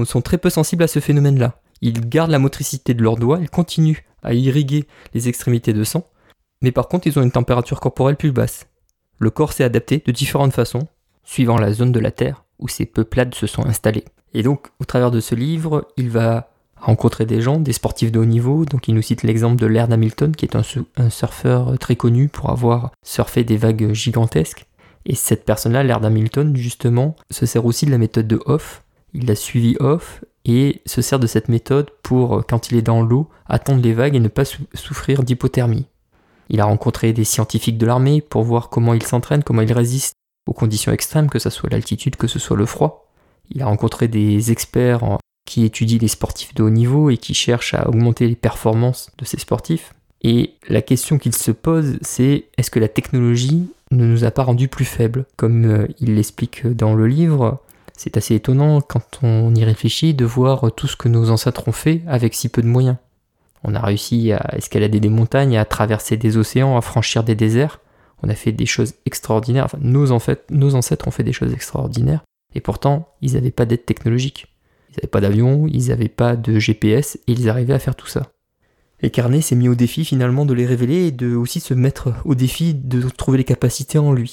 sont 0.05 0.21
très 0.21 0.37
peu 0.37 0.49
sensibles 0.49 0.83
à 0.83 0.87
ce 0.87 0.99
phénomène-là. 0.99 1.59
Ils 1.81 2.07
gardent 2.07 2.31
la 2.31 2.39
motricité 2.39 2.93
de 2.93 3.01
leurs 3.01 3.17
doigts, 3.17 3.39
ils 3.41 3.49
continuent 3.49 4.03
à 4.23 4.33
irriguer 4.33 4.87
les 5.13 5.27
extrémités 5.27 5.73
de 5.73 5.83
sang, 5.83 6.05
mais 6.61 6.71
par 6.71 6.87
contre, 6.87 7.07
ils 7.07 7.17
ont 7.17 7.23
une 7.23 7.31
température 7.31 7.79
corporelle 7.79 8.17
plus 8.17 8.31
basse. 8.31 8.67
Le 9.19 9.29
corps 9.29 9.53
s'est 9.53 9.63
adapté 9.63 10.01
de 10.05 10.11
différentes 10.11 10.53
façons, 10.53 10.87
suivant 11.23 11.57
la 11.57 11.73
zone 11.73 11.91
de 11.91 11.99
la 11.99 12.11
Terre 12.11 12.43
où 12.61 12.67
ces 12.67 12.85
peuplades 12.85 13.35
se 13.35 13.47
sont 13.47 13.65
installées. 13.65 14.05
Et 14.33 14.43
donc, 14.43 14.67
au 14.79 14.85
travers 14.85 15.11
de 15.11 15.19
ce 15.19 15.35
livre, 15.35 15.87
il 15.97 16.09
va 16.09 16.51
rencontrer 16.77 17.25
des 17.25 17.41
gens, 17.41 17.59
des 17.59 17.73
sportifs 17.73 18.11
de 18.11 18.19
haut 18.19 18.25
niveau. 18.25 18.65
Donc 18.65 18.87
il 18.87 18.95
nous 18.95 19.01
cite 19.01 19.23
l'exemple 19.23 19.59
de 19.59 19.65
Laird 19.65 19.91
Hamilton, 19.91 20.35
qui 20.35 20.45
est 20.45 20.55
un, 20.55 21.09
surfeur 21.09 21.77
très 21.79 21.95
connu 21.95 22.27
pour 22.29 22.49
avoir 22.49 22.91
surfé 23.03 23.43
des 23.43 23.57
vagues 23.57 23.93
gigantesques. 23.93 24.65
Et 25.05 25.15
cette 25.15 25.45
personne-là, 25.45 25.83
Laird 25.83 26.05
Hamilton, 26.05 26.55
justement, 26.55 27.15
se 27.29 27.45
sert 27.45 27.65
aussi 27.65 27.85
de 27.85 27.91
la 27.91 27.97
méthode 27.97 28.27
de 28.27 28.39
Hoff. 28.45 28.83
Il 29.13 29.29
a 29.29 29.35
suivi 29.35 29.75
Hoff 29.79 30.23
et 30.45 30.81
se 30.85 31.01
sert 31.01 31.19
de 31.19 31.27
cette 31.27 31.49
méthode 31.49 31.89
pour, 32.03 32.43
quand 32.47 32.71
il 32.71 32.77
est 32.77 32.83
dans 32.83 33.01
l'eau, 33.01 33.27
attendre 33.47 33.81
les 33.81 33.93
vagues 33.93 34.15
et 34.15 34.19
ne 34.19 34.27
pas 34.27 34.45
souffrir 34.73 35.23
d'hypothermie. 35.23 35.87
Il 36.51 36.59
a 36.59 36.65
rencontré 36.65 37.13
des 37.13 37.23
scientifiques 37.23 37.77
de 37.77 37.85
l'armée 37.85 38.19
pour 38.19 38.43
voir 38.43 38.69
comment 38.69 38.93
ils 38.93 39.03
s'entraînent, 39.03 39.41
comment 39.41 39.61
ils 39.61 39.71
résistent 39.71 40.15
aux 40.45 40.53
conditions 40.53 40.91
extrêmes, 40.91 41.29
que 41.29 41.39
ce 41.39 41.49
soit 41.49 41.69
l'altitude, 41.69 42.17
que 42.17 42.27
ce 42.27 42.39
soit 42.39 42.57
le 42.57 42.65
froid. 42.65 43.09
Il 43.51 43.61
a 43.61 43.67
rencontré 43.67 44.09
des 44.09 44.51
experts 44.51 45.17
qui 45.45 45.63
étudie 45.63 45.97
les 45.97 46.09
sportifs 46.09 46.53
de 46.53 46.63
haut 46.63 46.69
niveau 46.69 47.09
et 47.09 47.17
qui 47.17 47.33
cherche 47.33 47.73
à 47.73 47.87
augmenter 47.87 48.27
les 48.27 48.35
performances 48.35 49.11
de 49.17 49.23
ces 49.23 49.39
sportifs. 49.39 49.93
Et 50.23 50.55
la 50.67 50.81
question 50.81 51.17
qu'il 51.17 51.33
se 51.33 51.51
pose, 51.51 51.97
c'est 52.01 52.45
est-ce 52.57 52.69
que 52.69 52.79
la 52.79 52.89
technologie 52.89 53.67
ne 53.91 54.05
nous 54.05 54.25
a 54.25 54.31
pas 54.31 54.43
rendus 54.43 54.67
plus 54.67 54.85
faibles? 54.85 55.25
Comme 55.37 55.65
euh, 55.65 55.87
il 55.99 56.15
l'explique 56.15 56.67
dans 56.67 56.93
le 56.95 57.07
livre, 57.07 57.61
c'est 57.95 58.17
assez 58.17 58.35
étonnant 58.35 58.81
quand 58.81 59.19
on 59.23 59.55
y 59.55 59.63
réfléchit 59.63 60.13
de 60.13 60.25
voir 60.25 60.69
tout 60.75 60.87
ce 60.87 60.97
que 60.97 61.07
nos 61.07 61.29
ancêtres 61.29 61.69
ont 61.69 61.73
fait 61.73 62.01
avec 62.07 62.33
si 62.35 62.49
peu 62.49 62.61
de 62.61 62.67
moyens. 62.67 62.97
On 63.63 63.75
a 63.75 63.79
réussi 63.79 64.31
à 64.31 64.55
escalader 64.57 64.99
des 64.99 65.09
montagnes, 65.09 65.57
à 65.57 65.65
traverser 65.65 66.17
des 66.17 66.37
océans, 66.37 66.77
à 66.77 66.81
franchir 66.81 67.23
des 67.23 67.35
déserts. 67.35 67.79
On 68.23 68.29
a 68.29 68.35
fait 68.35 68.51
des 68.51 68.65
choses 68.65 68.93
extraordinaires. 69.05 69.65
Enfin, 69.65 69.79
nos, 69.81 70.11
ancêtres 70.11 71.07
ont 71.07 71.11
fait 71.11 71.23
des 71.23 71.33
choses 71.33 71.53
extraordinaires. 71.53 72.23
Et 72.53 72.61
pourtant, 72.61 73.09
ils 73.21 73.33
n'avaient 73.33 73.51
pas 73.51 73.65
d'aide 73.65 73.85
technologique. 73.85 74.47
Ils 74.89 74.97
n'avaient 74.97 75.07
pas 75.07 75.21
d'avion, 75.21 75.67
ils 75.67 75.87
n'avaient 75.87 76.09
pas 76.09 76.35
de 76.35 76.59
GPS 76.59 77.15
et 77.27 77.31
ils 77.31 77.49
arrivaient 77.49 77.73
à 77.73 77.79
faire 77.79 77.95
tout 77.95 78.07
ça. 78.07 78.31
Et 79.03 79.09
Carnet 79.09 79.41
s'est 79.41 79.55
mis 79.55 79.69
au 79.69 79.75
défi 79.75 80.05
finalement 80.05 80.45
de 80.45 80.53
les 80.53 80.65
révéler 80.65 81.07
et 81.07 81.11
de 81.11 81.35
aussi 81.35 81.59
se 81.59 81.73
mettre 81.73 82.13
au 82.25 82.35
défi 82.35 82.73
de 82.75 83.01
trouver 83.09 83.39
les 83.39 83.43
capacités 83.43 83.97
en 83.97 84.13
lui. 84.13 84.31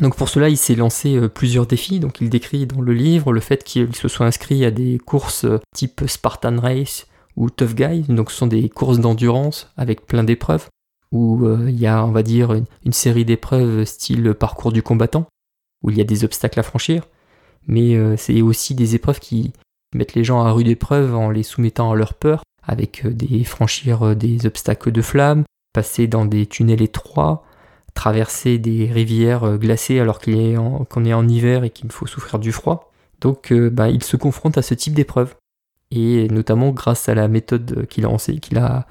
Donc 0.00 0.16
pour 0.16 0.28
cela, 0.28 0.48
il 0.48 0.56
s'est 0.56 0.74
lancé 0.74 1.16
euh, 1.16 1.28
plusieurs 1.28 1.66
défis. 1.66 2.00
Donc 2.00 2.20
il 2.20 2.30
décrit 2.30 2.66
dans 2.66 2.80
le 2.80 2.92
livre 2.92 3.32
le 3.32 3.40
fait 3.40 3.64
qu'il 3.64 3.94
se 3.94 4.08
soit 4.08 4.26
inscrit 4.26 4.64
à 4.64 4.70
des 4.70 4.98
courses 4.98 5.44
euh, 5.44 5.60
type 5.74 6.02
Spartan 6.06 6.58
Race 6.60 7.06
ou 7.38 7.48
Tough 7.50 7.74
Guy. 7.74 8.02
Donc 8.08 8.30
ce 8.30 8.36
sont 8.36 8.46
des 8.46 8.68
courses 8.68 8.98
d'endurance 8.98 9.72
avec 9.76 10.06
plein 10.06 10.24
d'épreuves 10.24 10.68
où 11.12 11.46
euh, 11.46 11.70
il 11.70 11.78
y 11.78 11.86
a, 11.86 12.04
on 12.04 12.10
va 12.10 12.22
dire, 12.22 12.52
une, 12.52 12.92
série 12.92 13.24
d'épreuves 13.24 13.84
style 13.84 14.34
parcours 14.34 14.72
du 14.72 14.82
combattant 14.82 15.26
où 15.82 15.90
il 15.90 15.96
y 15.96 16.02
a 16.02 16.04
des 16.04 16.24
obstacles 16.24 16.60
à 16.60 16.62
franchir. 16.62 17.06
Mais 17.66 18.16
c'est 18.16 18.40
aussi 18.40 18.74
des 18.74 18.94
épreuves 18.94 19.20
qui 19.20 19.52
mettent 19.94 20.14
les 20.14 20.24
gens 20.24 20.40
à 20.40 20.52
rude 20.52 20.68
épreuve 20.68 21.14
en 21.14 21.28
les 21.28 21.42
soumettant 21.42 21.92
à 21.92 21.96
leur 21.96 22.14
peur 22.14 22.42
avec 22.62 23.06
des 23.06 23.44
franchir 23.44 24.16
des 24.16 24.46
obstacles 24.46 24.90
de 24.90 25.02
flammes, 25.02 25.44
passer 25.74 26.06
dans 26.06 26.24
des 26.24 26.46
tunnels 26.46 26.82
étroits, 26.82 27.44
traverser 27.98 28.58
des 28.58 28.86
rivières 28.86 29.42
euh, 29.42 29.56
glacées 29.56 29.98
alors 29.98 30.20
qu'on 30.20 31.04
est, 31.04 31.12
en, 31.12 31.28
hiver 31.28 31.64
et 31.64 31.70
qu'il 31.70 31.90
faut 31.90 32.06
souffrir 32.06 32.38
du 32.38 32.52
froid. 32.52 32.92
Donc 33.20 33.50
euh, 33.50 33.70
bah, 33.70 33.88
il 33.90 34.04
se 34.04 34.16
confronte 34.16 34.56
à 34.56 34.62
ce 34.62 34.74
type 34.74 34.94
d'épreuve. 34.94 35.34
Et 35.90 36.28
notamment 36.28 36.70
grâce 36.70 37.08
à 37.08 37.14
la 37.14 37.28
méthode 37.28 37.86
qu'il 37.86 38.04
a, 38.04 38.16
qu'il 38.16 38.58
a, 38.58 38.86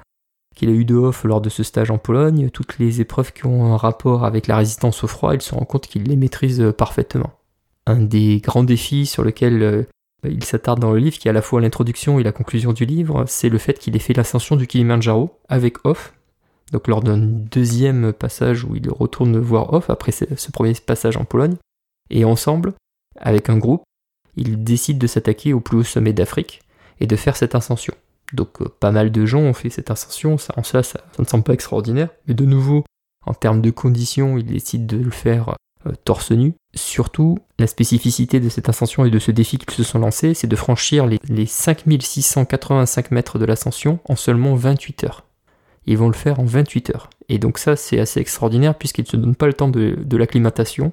qu'il 0.54 0.68
a 0.68 0.72
eu 0.72 0.84
de 0.84 0.94
off 0.94 1.24
lors 1.24 1.40
de 1.40 1.48
ce 1.48 1.62
stage 1.62 1.90
en 1.90 1.98
Pologne, 1.98 2.50
toutes 2.50 2.78
les 2.78 3.00
épreuves 3.00 3.32
qui 3.32 3.46
ont 3.46 3.72
un 3.72 3.76
rapport 3.76 4.24
avec 4.24 4.46
la 4.46 4.56
résistance 4.56 5.04
au 5.04 5.06
froid, 5.06 5.34
il 5.34 5.42
se 5.42 5.54
rend 5.54 5.64
compte 5.64 5.86
qu'il 5.86 6.04
les 6.04 6.16
maîtrise 6.16 6.60
euh, 6.60 6.72
parfaitement. 6.72 7.32
Un 7.86 8.00
des 8.00 8.40
grands 8.40 8.64
défis 8.64 9.06
sur 9.06 9.24
lequel 9.24 9.86
il 10.24 10.44
s'attarde 10.44 10.80
dans 10.80 10.92
le 10.92 10.98
livre, 10.98 11.16
qui 11.16 11.28
est 11.28 11.30
à 11.30 11.34
la 11.34 11.42
fois 11.42 11.60
l'introduction 11.60 12.18
et 12.18 12.22
la 12.22 12.32
conclusion 12.32 12.72
du 12.72 12.84
livre, 12.84 13.24
c'est 13.26 13.48
le 13.48 13.58
fait 13.58 13.78
qu'il 13.78 13.96
ait 13.96 14.00
fait 14.00 14.12
l'ascension 14.12 14.56
du 14.56 14.66
Kilimanjaro 14.66 15.30
avec 15.48 15.84
off, 15.86 16.12
donc 16.72 16.86
lors 16.88 17.02
d'un 17.02 17.18
deuxième 17.18 18.12
passage 18.12 18.64
où 18.64 18.74
il 18.76 18.90
retourne 18.90 19.38
voir 19.38 19.72
Off 19.72 19.90
après 19.90 20.12
ce 20.12 20.50
premier 20.52 20.74
passage 20.74 21.16
en 21.16 21.24
Pologne, 21.24 21.56
et 22.10 22.24
ensemble, 22.24 22.74
avec 23.16 23.48
un 23.48 23.58
groupe, 23.58 23.82
ils 24.36 24.62
décident 24.62 24.98
de 24.98 25.06
s'attaquer 25.06 25.52
au 25.52 25.60
plus 25.60 25.78
haut 25.78 25.84
sommet 25.84 26.12
d'Afrique 26.12 26.60
et 27.00 27.06
de 27.06 27.16
faire 27.16 27.36
cette 27.36 27.54
ascension. 27.54 27.94
Donc 28.32 28.60
euh, 28.60 28.68
pas 28.80 28.90
mal 28.90 29.10
de 29.10 29.26
gens 29.26 29.40
ont 29.40 29.54
fait 29.54 29.70
cette 29.70 29.90
ascension, 29.90 30.38
ça, 30.38 30.54
en 30.56 30.62
cela 30.62 30.82
ça, 30.82 31.00
ne 31.18 31.24
semble 31.24 31.44
pas 31.44 31.54
extraordinaire, 31.54 32.10
mais 32.26 32.34
de 32.34 32.44
nouveau, 32.44 32.84
en 33.26 33.34
termes 33.34 33.62
de 33.62 33.70
conditions, 33.70 34.38
ils 34.38 34.44
décident 34.44 34.86
de 34.86 35.02
le 35.02 35.10
faire 35.10 35.56
euh, 35.86 35.92
torse 36.04 36.30
nu. 36.32 36.54
Surtout, 36.74 37.38
la 37.58 37.66
spécificité 37.66 38.40
de 38.40 38.48
cette 38.48 38.68
ascension 38.68 39.04
et 39.04 39.10
de 39.10 39.18
ce 39.18 39.30
défi 39.30 39.58
qu'ils 39.58 39.72
se 39.72 39.84
sont 39.84 39.98
lancés, 39.98 40.34
c'est 40.34 40.46
de 40.46 40.56
franchir 40.56 41.06
les, 41.06 41.18
les 41.28 41.46
5685 41.46 43.10
mètres 43.10 43.38
de 43.38 43.44
l'ascension 43.44 43.98
en 44.08 44.16
seulement 44.16 44.54
28 44.54 45.04
heures 45.04 45.24
ils 45.88 45.96
vont 45.96 46.08
le 46.08 46.14
faire 46.14 46.38
en 46.38 46.44
28 46.44 46.90
heures. 46.90 47.08
Et 47.30 47.38
donc 47.38 47.58
ça, 47.58 47.74
c'est 47.74 47.98
assez 47.98 48.20
extraordinaire 48.20 48.76
puisqu'ils 48.76 49.04
ne 49.04 49.08
se 49.08 49.16
donnent 49.16 49.34
pas 49.34 49.46
le 49.46 49.54
temps 49.54 49.68
de, 49.68 50.16
l'acclimatation. 50.16 50.92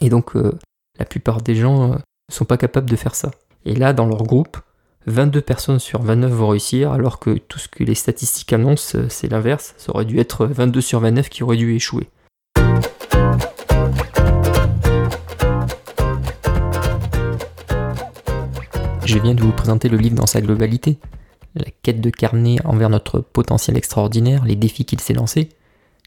Et 0.00 0.10
donc 0.10 0.36
euh, 0.36 0.56
la 0.98 1.04
plupart 1.04 1.42
des 1.42 1.56
gens 1.56 1.88
ne 1.88 1.98
sont 2.30 2.44
pas 2.44 2.56
capables 2.56 2.88
de 2.88 2.94
faire 2.94 3.16
ça. 3.16 3.32
Et 3.64 3.74
là, 3.74 3.92
dans 3.92 4.06
leur 4.06 4.22
groupe, 4.22 4.58
22 5.08 5.40
personnes 5.40 5.78
sur 5.78 6.02
29 6.02 6.30
vont 6.30 6.48
réussir, 6.48 6.92
alors 6.92 7.18
que 7.18 7.38
tout 7.38 7.58
ce 7.58 7.68
que 7.68 7.82
les 7.82 7.94
statistiques 7.94 8.52
annoncent, 8.52 8.98
c'est 9.08 9.28
l'inverse. 9.30 9.74
Ça 9.76 9.92
aurait 9.94 10.04
dû 10.04 10.18
être 10.18 10.46
22 10.46 10.80
sur 10.80 11.00
29 11.00 11.28
qui 11.28 11.42
auraient 11.42 11.56
dû 11.56 11.74
échouer. 11.74 12.08
Je 19.04 19.18
viens 19.18 19.34
de 19.34 19.42
vous 19.42 19.52
présenter 19.52 19.88
le 19.88 19.96
livre 19.96 20.16
dans 20.16 20.26
sa 20.26 20.40
globalité 20.40 20.98
la 21.54 21.70
quête 21.82 22.00
de 22.00 22.10
Carnet 22.10 22.56
envers 22.64 22.90
notre 22.90 23.20
potentiel 23.20 23.76
extraordinaire, 23.76 24.44
les 24.44 24.56
défis 24.56 24.84
qu'il 24.84 25.00
s'est 25.00 25.14
lancés, 25.14 25.50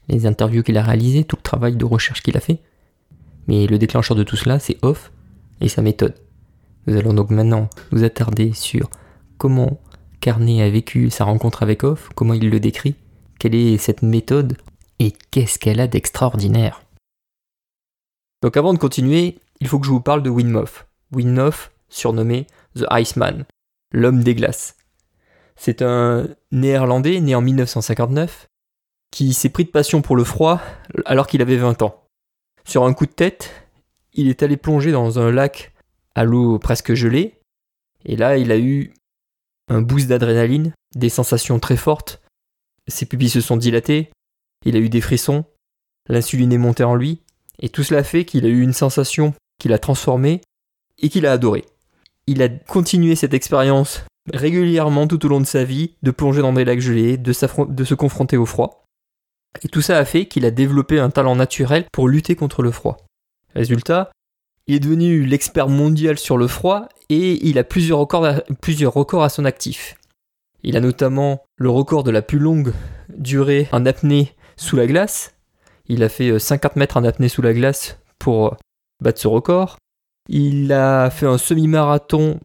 les 0.08 0.26
interviews 0.26 0.62
qu'il 0.62 0.78
a 0.78 0.82
réalisées, 0.82 1.24
tout 1.24 1.36
le 1.36 1.42
travail 1.42 1.76
de 1.76 1.84
recherche 1.84 2.22
qu'il 2.22 2.36
a 2.36 2.40
fait. 2.40 2.58
Mais 3.48 3.66
le 3.66 3.78
déclencheur 3.78 4.16
de 4.16 4.22
tout 4.22 4.36
cela, 4.36 4.58
c'est 4.58 4.78
Off 4.82 5.12
et 5.60 5.68
sa 5.68 5.82
méthode. 5.82 6.14
Nous 6.86 6.96
allons 6.96 7.14
donc 7.14 7.30
maintenant 7.30 7.68
nous 7.92 8.04
attarder 8.04 8.52
sur 8.52 8.90
comment 9.38 9.80
Carnet 10.20 10.62
a 10.62 10.70
vécu 10.70 11.10
sa 11.10 11.24
rencontre 11.24 11.62
avec 11.62 11.84
Off, 11.84 12.10
comment 12.14 12.34
il 12.34 12.50
le 12.50 12.60
décrit, 12.60 12.96
quelle 13.38 13.54
est 13.54 13.76
cette 13.78 14.02
méthode 14.02 14.56
et 14.98 15.12
qu'est-ce 15.30 15.58
qu'elle 15.58 15.80
a 15.80 15.86
d'extraordinaire. 15.86 16.82
Donc 18.42 18.56
avant 18.56 18.72
de 18.72 18.78
continuer, 18.78 19.38
il 19.60 19.68
faut 19.68 19.78
que 19.78 19.86
je 19.86 19.90
vous 19.90 20.00
parle 20.00 20.22
de 20.22 20.30
Winmoff. 20.30 20.86
Winmoff, 21.12 21.72
surnommé 21.88 22.46
The 22.76 22.84
Iceman, 22.90 23.44
l'homme 23.92 24.22
des 24.22 24.34
glaces. 24.34 24.76
C'est 25.56 25.82
un 25.82 26.28
néerlandais 26.50 27.20
né 27.20 27.34
en 27.34 27.40
1959 27.40 28.48
qui 29.10 29.34
s'est 29.34 29.50
pris 29.50 29.64
de 29.64 29.70
passion 29.70 30.02
pour 30.02 30.16
le 30.16 30.24
froid 30.24 30.60
alors 31.04 31.26
qu'il 31.26 31.42
avait 31.42 31.56
20 31.56 31.82
ans. 31.82 32.02
Sur 32.64 32.84
un 32.84 32.94
coup 32.94 33.06
de 33.06 33.12
tête, 33.12 33.50
il 34.12 34.28
est 34.28 34.42
allé 34.42 34.56
plonger 34.56 34.92
dans 34.92 35.18
un 35.18 35.30
lac 35.30 35.71
à 36.14 36.24
l'eau 36.24 36.58
presque 36.58 36.94
gelée, 36.94 37.40
et 38.04 38.16
là 38.16 38.36
il 38.36 38.52
a 38.52 38.58
eu 38.58 38.94
un 39.68 39.82
boost 39.82 40.08
d'adrénaline, 40.08 40.72
des 40.94 41.08
sensations 41.08 41.58
très 41.58 41.76
fortes, 41.76 42.20
ses 42.88 43.06
pupilles 43.06 43.30
se 43.30 43.40
sont 43.40 43.56
dilatées, 43.56 44.10
il 44.64 44.76
a 44.76 44.80
eu 44.80 44.88
des 44.88 45.00
frissons, 45.00 45.44
l'insuline 46.08 46.52
est 46.52 46.58
montée 46.58 46.84
en 46.84 46.94
lui, 46.94 47.22
et 47.58 47.68
tout 47.68 47.82
cela 47.82 48.02
fait 48.02 48.24
qu'il 48.24 48.44
a 48.44 48.48
eu 48.48 48.60
une 48.60 48.72
sensation 48.72 49.34
qu'il 49.58 49.72
a 49.72 49.78
transformée 49.78 50.40
et 50.98 51.08
qu'il 51.08 51.26
a 51.26 51.32
adorée. 51.32 51.64
Il 52.26 52.42
a 52.42 52.48
continué 52.48 53.16
cette 53.16 53.34
expérience 53.34 54.04
régulièrement 54.32 55.08
tout 55.08 55.24
au 55.26 55.28
long 55.28 55.40
de 55.40 55.46
sa 55.46 55.64
vie, 55.64 55.94
de 56.02 56.10
plonger 56.10 56.42
dans 56.42 56.52
des 56.52 56.64
lacs 56.64 56.80
gelés, 56.80 57.16
de, 57.16 57.32
de 57.64 57.84
se 57.84 57.94
confronter 57.94 58.36
au 58.36 58.46
froid. 58.46 58.84
Et 59.62 59.68
tout 59.68 59.82
ça 59.82 59.98
a 59.98 60.04
fait 60.04 60.26
qu'il 60.26 60.44
a 60.46 60.50
développé 60.50 60.98
un 60.98 61.10
talent 61.10 61.36
naturel 61.36 61.86
pour 61.92 62.08
lutter 62.08 62.36
contre 62.36 62.62
le 62.62 62.70
froid. 62.70 62.96
Résultat, 63.54 64.10
il 64.66 64.76
est 64.76 64.80
devenu 64.80 65.24
l'expert 65.24 65.68
mondial 65.68 66.18
sur 66.18 66.38
le 66.38 66.46
froid 66.46 66.88
et 67.08 67.46
il 67.46 67.58
a 67.58 67.64
plusieurs 67.64 67.98
records, 67.98 69.22
à, 69.22 69.28
son 69.28 69.44
actif. 69.44 69.96
Il 70.62 70.76
a 70.76 70.80
notamment 70.80 71.42
le 71.56 71.70
record 71.70 72.04
de 72.04 72.10
la 72.10 72.22
plus 72.22 72.38
longue 72.38 72.72
durée 73.08 73.68
en 73.72 73.84
apnée 73.84 74.34
sous 74.56 74.76
la 74.76 74.86
glace. 74.86 75.34
Il 75.88 76.02
a 76.04 76.08
fait 76.08 76.38
50 76.38 76.72
euh, 76.72 76.80
mètres 76.80 76.96
en 76.96 77.04
apnée 77.04 77.28
sous 77.28 77.42
la 77.42 77.52
glace 77.52 77.98
pour 78.18 78.46
euh, 78.46 78.56
battre 79.02 79.20
ce 79.20 79.28
record. 79.28 79.76
Il 80.28 80.72
a 80.72 81.10
fait 81.10 81.26
un 81.26 81.38
semi-marathon 81.38 82.38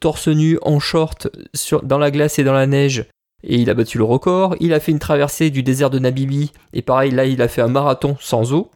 torse 0.00 0.26
nu 0.26 0.58
en 0.62 0.80
short 0.80 1.28
dans 1.84 1.98
la 1.98 2.10
glace 2.10 2.40
et 2.40 2.44
dans 2.44 2.52
la 2.52 2.66
neige 2.66 3.06
et 3.44 3.56
il 3.56 3.70
a 3.70 3.74
battu 3.74 3.98
le 3.98 4.04
record. 4.04 4.56
Il 4.60 4.72
a 4.72 4.80
fait 4.80 4.92
une 4.92 4.98
traversée 4.98 5.50
du 5.50 5.62
désert 5.62 5.90
de 5.90 5.98
Namibie 5.98 6.52
et 6.72 6.82
pareil 6.82 7.10
là 7.10 7.24
il 7.24 7.42
a 7.42 7.48
fait 7.48 7.62
un 7.62 7.68
marathon 7.68 8.16
sans 8.20 8.52
eau. 8.52 8.70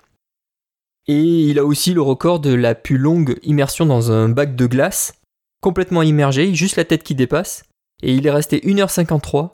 Et 1.09 1.51
il 1.51 1.59
a 1.59 1.65
aussi 1.65 1.95
le 1.95 2.03
record 2.03 2.41
de 2.41 2.53
la 2.53 2.75
plus 2.75 2.99
longue 2.99 3.39
immersion 3.43 3.87
dans 3.87 4.11
un 4.11 4.29
bac 4.29 4.57
de 4.57 4.67
glace, 4.67 5.15
complètement 5.61 6.03
immergé, 6.03 6.55
juste 6.55 6.77
la 6.77 6.85
tête 6.85 7.05
qui 7.05 7.15
dépasse. 7.15 7.65
Et 8.03 8.15
il 8.15 8.27
est 8.27 8.31
resté 8.31 8.59
1h53 8.59 9.51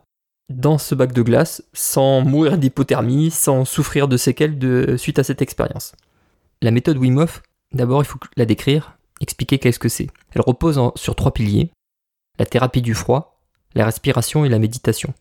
dans 0.49 0.78
ce 0.78 0.94
bac 0.94 1.12
de 1.12 1.23
glace 1.23 1.62
sans 1.73 2.23
mourir 2.23 2.59
d'hypothermie, 2.59 3.30
sans 3.30 3.64
souffrir 3.64 4.09
de 4.09 4.16
séquelles 4.16 4.59
de, 4.59 4.97
suite 4.97 5.18
à 5.18 5.25
cette 5.25 5.42
expérience. 5.42 5.92
La 6.62 6.71
méthode 6.71 6.99
Wim 6.99 7.18
Hof, 7.18 7.42
d'abord 7.73 8.02
il 8.02 8.06
faut 8.06 8.18
la 8.37 8.47
décrire 8.47 8.97
expliquer 9.23 9.59
qu'est-ce 9.59 9.78
que 9.78 9.88
c'est. 9.88 10.09
Elle 10.35 10.42
repose 10.42 10.80
sur 10.97 11.14
trois 11.14 11.32
piliers, 11.32 11.71
la 12.38 12.47
thérapie 12.47 12.82
du 12.82 12.94
froid, 12.94 13.40
la 13.75 13.85
respiration 13.85 14.44
et 14.44 14.49
la 14.49 14.59
méditation. 14.59 15.14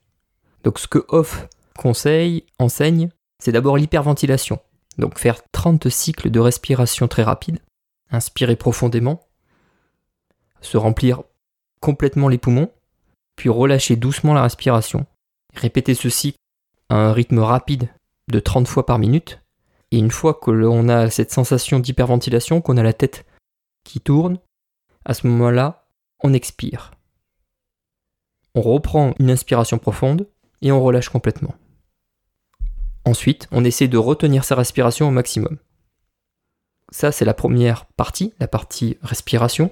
Donc 0.64 0.80
ce 0.80 0.88
que 0.88 1.06
Hoff 1.10 1.48
conseille, 1.78 2.46
enseigne, 2.60 3.10
c'est 3.40 3.52
d'abord 3.52 3.78
l'hyperventilation. 3.78 4.60
Donc 4.98 5.20
faire 5.20 5.42
30 5.62 5.90
cycles 5.90 6.32
de 6.32 6.40
respiration 6.40 7.08
très 7.08 7.22
rapide, 7.22 7.60
inspirer 8.10 8.56
profondément, 8.56 9.28
se 10.60 10.76
remplir 10.76 11.22
complètement 11.82 12.30
les 12.30 12.40
poumons, 12.40 12.72
puis 13.36 13.48
relâcher 13.48 13.96
doucement 13.96 14.34
la 14.34 14.42
respiration. 14.42 15.06
Répéter 15.54 15.94
ce 15.94 16.10
cycle 16.10 16.40
à 16.90 16.96
un 16.96 17.14
rythme 17.14 17.38
rapide 17.38 17.90
de 18.28 18.40
30 18.40 18.68
fois 18.68 18.88
par 18.88 18.98
minute. 18.98 19.40
Et 19.92 20.00
une 20.00 20.10
fois 20.10 20.34
que 20.34 20.50
l'on 20.50 20.90
a 20.90 21.12
cette 21.12 21.32
sensation 21.32 21.78
d'hyperventilation, 21.78 22.60
qu'on 22.60 22.78
a 22.78 22.84
la 22.84 22.94
tête 22.94 23.24
qui 23.84 24.00
tourne, 24.00 24.40
à 25.06 25.14
ce 25.14 25.28
moment-là, 25.28 25.86
on 26.24 26.34
expire. 26.34 26.90
On 28.56 28.62
reprend 28.62 29.14
une 29.20 29.30
inspiration 29.30 29.78
profonde 29.78 30.28
et 30.64 30.72
on 30.72 30.84
relâche 30.84 31.10
complètement. 31.10 31.54
Ensuite, 33.06 33.48
on 33.52 33.64
essaie 33.64 33.88
de 33.88 33.98
retenir 33.98 34.44
sa 34.44 34.56
respiration 34.56 35.08
au 35.08 35.12
maximum. 35.12 35.58
Ça, 36.92 37.12
c'est 37.12 37.26
la 37.26 37.34
première 37.34 37.86
partie, 37.86 38.34
la 38.40 38.48
partie 38.48 38.98
respiration. 39.02 39.72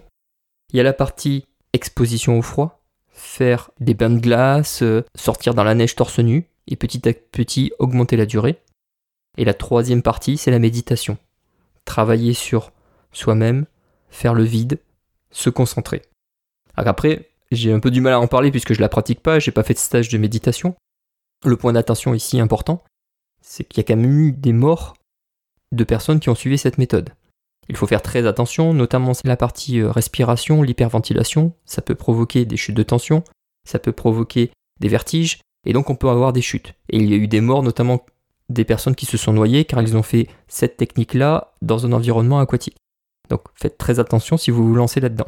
Il 0.72 0.78
y 0.78 0.80
a 0.80 0.84
la 0.84 0.94
partie 0.94 1.46
exposition 1.74 2.40
au 2.40 2.42
froid, 2.42 2.84
faire 3.12 3.72
des 3.80 3.94
bains 3.94 4.10
de 4.10 4.20
glace, 4.20 4.82
euh, 4.82 5.04
sortir 5.16 5.54
dans 5.54 5.64
la 5.64 5.76
neige 5.76 5.96
torse 5.96 6.20
nu 6.20 6.50
et 6.68 6.76
petit 6.76 7.08
à 7.08 7.14
petit 7.14 7.72
augmenter 7.80 8.16
la 8.16 8.26
durée. 8.26 8.62
Et 9.38 9.46
la 9.46 9.54
troisième 9.54 10.02
partie, 10.02 10.38
c'est 10.38 10.52
la 10.52 10.60
méditation. 10.60 11.18
Travailler 11.86 12.34
sur 12.34 12.72
soi-même, 13.12 13.66
faire 14.10 14.34
le 14.34 14.44
vide, 14.44 14.80
se 15.32 15.50
concentrer. 15.50 16.02
après, 16.76 17.30
j'ai 17.52 17.74
un 17.74 17.80
peu 17.80 17.92
du 17.92 18.02
mal 18.02 18.14
à 18.14 18.20
en 18.20 18.28
parler 18.28 18.52
puisque 18.52 18.74
je 18.74 18.82
la 18.82 18.90
pratique 18.90 19.22
pas, 19.22 19.40
j'ai 19.40 19.52
pas 19.52 19.64
fait 19.64 19.74
de 19.74 19.80
stage 19.80 20.10
de 20.10 20.18
méditation, 20.18 20.76
Le 21.44 21.56
point 21.56 21.74
d'attention 21.74 22.14
ici 22.14 22.40
important, 22.40 22.84
c'est 23.50 23.64
qu'il 23.64 23.82
y 23.82 23.84
a 23.84 23.88
quand 23.88 24.00
même 24.00 24.20
eu 24.20 24.32
des 24.32 24.54
morts 24.54 24.94
de 25.72 25.84
personnes 25.84 26.20
qui 26.20 26.30
ont 26.30 26.36
suivi 26.36 26.58
cette 26.58 26.78
méthode. 26.78 27.10
Il 27.68 27.76
faut 27.76 27.88
faire 27.88 28.02
très 28.02 28.28
attention, 28.28 28.74
notamment 28.74 29.14
la 29.24 29.38
partie 29.38 29.80
euh, 29.80 29.92
respiration, 29.92 30.62
l'hyperventilation, 30.62 31.54
ça 31.66 31.82
peut 31.82 31.96
provoquer 31.96 32.46
des 32.46 32.58
chutes 32.58 32.78
de 32.78 32.84
tension, 32.84 33.24
ça 33.68 33.80
peut 33.80 33.92
provoquer 33.92 34.52
des 34.80 34.88
vertiges, 34.88 35.40
et 35.66 35.74
donc 35.74 35.90
on 35.90 35.96
peut 35.96 36.10
avoir 36.10 36.32
des 36.32 36.42
chutes. 36.42 36.74
Et 36.90 36.98
il 36.98 37.10
y 37.10 37.14
a 37.14 37.18
eu 37.18 37.28
des 37.28 37.42
morts, 37.42 37.64
notamment 37.64 38.06
des 38.50 38.66
personnes 38.66 38.96
qui 38.96 39.06
se 39.06 39.18
sont 39.18 39.34
noyées 39.34 39.66
car 39.66 39.82
ils 39.82 39.98
ont 39.98 40.04
fait 40.04 40.28
cette 40.48 40.78
technique-là 40.78 41.54
dans 41.62 41.86
un 41.86 41.92
environnement 41.92 42.40
aquatique. 42.40 42.78
Donc 43.30 43.42
faites 43.56 43.78
très 43.78 44.00
attention 44.00 44.38
si 44.38 44.52
vous 44.52 44.68
vous 44.68 44.76
lancez 44.76 45.00
là-dedans. 45.00 45.28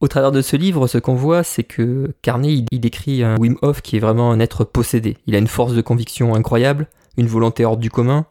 Au 0.00 0.08
travers 0.08 0.32
de 0.32 0.40
ce 0.40 0.56
livre, 0.56 0.86
ce 0.86 0.96
qu'on 0.96 1.14
voit, 1.14 1.42
c'est 1.42 1.62
que 1.62 2.14
Carnet, 2.22 2.64
il 2.70 2.80
décrit 2.80 3.22
un 3.22 3.36
Wim 3.36 3.56
Hof 3.60 3.82
qui 3.82 3.96
est 3.96 4.00
vraiment 4.00 4.32
un 4.32 4.40
être 4.40 4.64
possédé. 4.64 5.18
Il 5.26 5.34
a 5.34 5.38
une 5.38 5.46
force 5.46 5.74
de 5.74 5.82
conviction 5.82 6.34
incroyable, 6.34 6.88
une 7.18 7.26
volonté 7.26 7.66
hors 7.66 7.76
du 7.76 7.90
commun. 7.90 8.24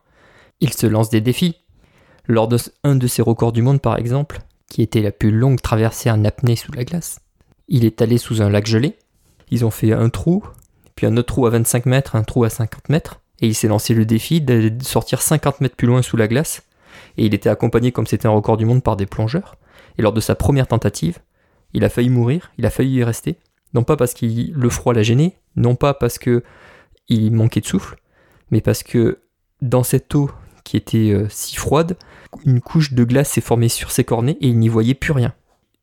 Il 0.62 0.74
se 0.74 0.88
lance 0.88 1.12
des 1.12 1.22
défis. 1.22 1.58
Lors 2.26 2.48
de 2.48 2.58
de 2.84 3.08
ses 3.08 3.22
records 3.22 3.52
du 3.52 3.62
monde, 3.62 3.82
par 3.82 4.00
exemple, 4.00 4.40
qui 4.68 4.82
était 4.82 5.02
la 5.04 5.12
plus 5.12 5.30
longue 5.30 5.62
traversée 5.62 6.10
en 6.10 6.26
apnée 6.26 6.56
sous 6.56 6.72
la 6.72 6.86
glace, 6.86 7.22
il 7.68 7.86
est 7.86 8.02
allé 8.02 8.18
sous 8.18 8.42
un 8.42 8.50
lac 8.50 8.66
gelé. 8.66 8.98
Ils 9.52 9.64
ont 9.64 9.72
fait 9.72 9.94
un 9.94 10.10
trou, 10.10 10.44
puis 10.96 11.06
un 11.06 11.18
autre 11.18 11.34
trou 11.34 11.46
à 11.46 11.52
25 11.52 11.86
mètres, 11.86 12.16
un 12.16 12.24
trou 12.24 12.46
à 12.46 12.50
50 12.50 12.90
mètres, 12.90 13.20
et 13.42 13.48
il 13.48 13.54
s'est 13.54 13.68
lancé 13.68 13.94
le 13.94 14.06
défi 14.06 14.42
de 14.42 14.74
sortir 14.82 15.22
50 15.22 15.62
mètres 15.62 15.76
plus 15.76 15.88
loin 15.88 16.02
sous 16.02 16.18
la 16.18 16.28
glace. 16.28 16.64
Et 17.18 17.26
il 17.26 17.36
était 17.36 17.50
accompagné, 17.50 17.92
comme 17.92 18.08
c'était 18.08 18.28
un 18.28 18.32
record 18.32 18.58
du 18.58 18.66
monde, 18.66 18.82
par 18.82 18.96
des 18.96 19.06
plongeurs. 19.06 19.56
Et 19.98 20.02
lors 20.02 20.14
de 20.14 20.22
sa 20.22 20.36
première 20.36 20.68
tentative, 20.68 21.20
il 21.74 21.84
a 21.84 21.90
failli 21.90 22.10
mourir, 22.10 22.52
il 22.58 22.66
a 22.66 22.70
failli 22.70 22.96
y 22.96 23.04
rester. 23.04 23.38
Non 23.74 23.84
pas 23.84 23.98
parce 23.98 24.14
que 24.14 24.26
le 24.26 24.70
froid 24.70 24.94
l'a 24.94 25.04
gêné, 25.04 25.38
non 25.56 25.76
pas 25.76 25.94
parce 25.94 26.18
que 26.18 26.44
il 27.08 27.32
manquait 27.32 27.62
de 27.62 27.66
souffle, 27.66 27.98
mais 28.52 28.62
parce 28.62 28.84
que 28.84 29.20
dans 29.62 29.84
cette 29.84 30.14
eau 30.16 30.30
qui 30.64 30.78
était 30.78 31.12
euh, 31.12 31.28
si 31.30 31.56
froide, 31.56 31.98
une 32.46 32.62
couche 32.62 32.94
de 32.94 33.04
glace 33.04 33.32
s'est 33.32 33.42
formée 33.42 33.70
sur 33.70 33.92
ses 33.92 34.04
cornets 34.04 34.38
et 34.42 34.48
il 34.48 34.60
n'y 34.60 34.70
voyait 34.70 34.94
plus 34.94 35.14
rien. 35.14 35.34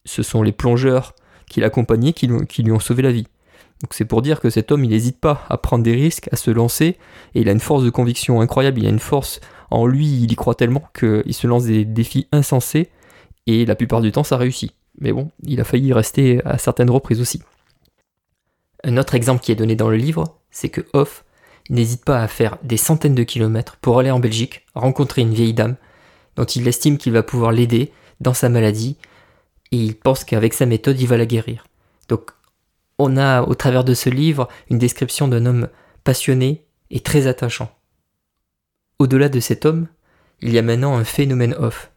Ce 0.05 0.23
sont 0.23 0.43
les 0.43 0.52
plongeurs 0.52 1.14
qui 1.49 1.61
l'accompagnaient 1.61 2.12
qui, 2.12 2.28
qui 2.49 2.62
lui 2.62 2.73
ont 2.73 2.81
sauvé 2.81 3.02
la 3.02 3.12
vie. 3.12 3.26
Donc 3.83 3.93
c'est 3.93 4.05
pour 4.05 4.23
dire 4.23 4.40
que 4.40 4.50
cet 4.50 4.73
homme, 4.73 4.85
il 4.85 4.90
n'hésite 4.90 5.21
pas 5.21 5.45
à 5.49 5.59
prendre 5.59 5.85
des 5.85 5.95
risques, 5.95 6.28
à 6.33 6.37
se 6.37 6.50
lancer, 6.50 6.97
et 7.35 7.40
il 7.40 7.49
a 7.49 7.52
une 7.52 7.61
force 7.61 7.85
de 7.85 7.90
conviction 7.90 8.40
incroyable, 8.40 8.78
il 8.81 8.87
a 8.87 8.90
une 8.90 8.99
force 8.99 9.40
en 9.71 9.87
lui, 9.87 10.07
il 10.07 10.33
y 10.33 10.37
croit 10.37 10.55
tellement 10.55 10.85
qu'il 10.99 11.35
se 11.35 11.47
lance 11.47 11.64
des 11.64 11.85
défis 11.85 12.26
insensés, 12.33 12.88
et 13.47 13.66
la 13.66 13.75
plupart 13.75 14.00
du 14.00 14.12
temps, 14.12 14.25
ça 14.25 14.38
réussit. 14.38 14.73
Mais 14.99 15.12
bon, 15.12 15.31
il 15.43 15.61
a 15.61 15.65
failli 15.65 15.88
y 15.88 15.93
rester 15.93 16.41
à 16.45 16.59
certaines 16.59 16.91
reprises 16.91 17.21
aussi. 17.21 17.43
Un 18.85 18.97
autre 18.97 19.15
exemple 19.15 19.43
qui 19.43 19.53
est 19.53 19.57
donné 19.57 19.76
dans 19.76 19.91
le 19.91 19.97
livre, 19.97 20.38
c'est 20.50 20.69
que 20.69 20.83
Hoff 20.93 21.25
n'hésite 21.71 22.05
pas 22.05 22.23
à 22.23 22.29
faire 22.29 22.59
des 22.62 22.76
centaines 22.76 23.15
de 23.15 23.23
kilomètres 23.25 23.76
pour 23.76 23.99
aller 23.99 24.11
en 24.11 24.21
Belgique, 24.21 24.65
rencontrer 24.75 25.23
une 25.23 25.35
vieille 25.35 25.55
dame 25.55 25.76
dont 26.37 26.45
il 26.45 26.69
estime 26.69 26.99
qu'il 26.99 27.12
va 27.12 27.23
pouvoir 27.23 27.50
l'aider 27.50 27.93
dans 28.21 28.35
sa 28.35 28.49
maladie, 28.49 28.97
et 29.73 29.79
il 29.79 29.97
pense 29.97 30.25
qu'avec 30.25 30.55
sa 30.55 30.67
méthode, 30.67 31.00
il 31.00 31.09
va 31.09 31.17
la 31.17 31.26
guérir. 31.26 31.67
Donc 32.09 32.31
on 32.99 33.17
a 33.17 33.43
au 33.43 33.55
travers 33.55 33.85
de 33.85 33.95
ce 33.95 34.09
livre 34.09 34.49
une 34.71 34.79
description 34.79 35.29
d'un 35.29 35.47
homme 35.47 35.69
passionné 36.05 36.65
et 36.91 37.00
très 37.00 37.26
attachant. 37.26 37.71
Au-delà 38.99 39.29
de 39.29 39.41
cet 39.41 39.67
homme, 39.67 39.88
il 40.41 40.53
y 40.53 40.59
a 40.59 40.62
maintenant 40.62 40.97
un 40.97 41.05
phénomène 41.05 41.55
off 41.59 41.91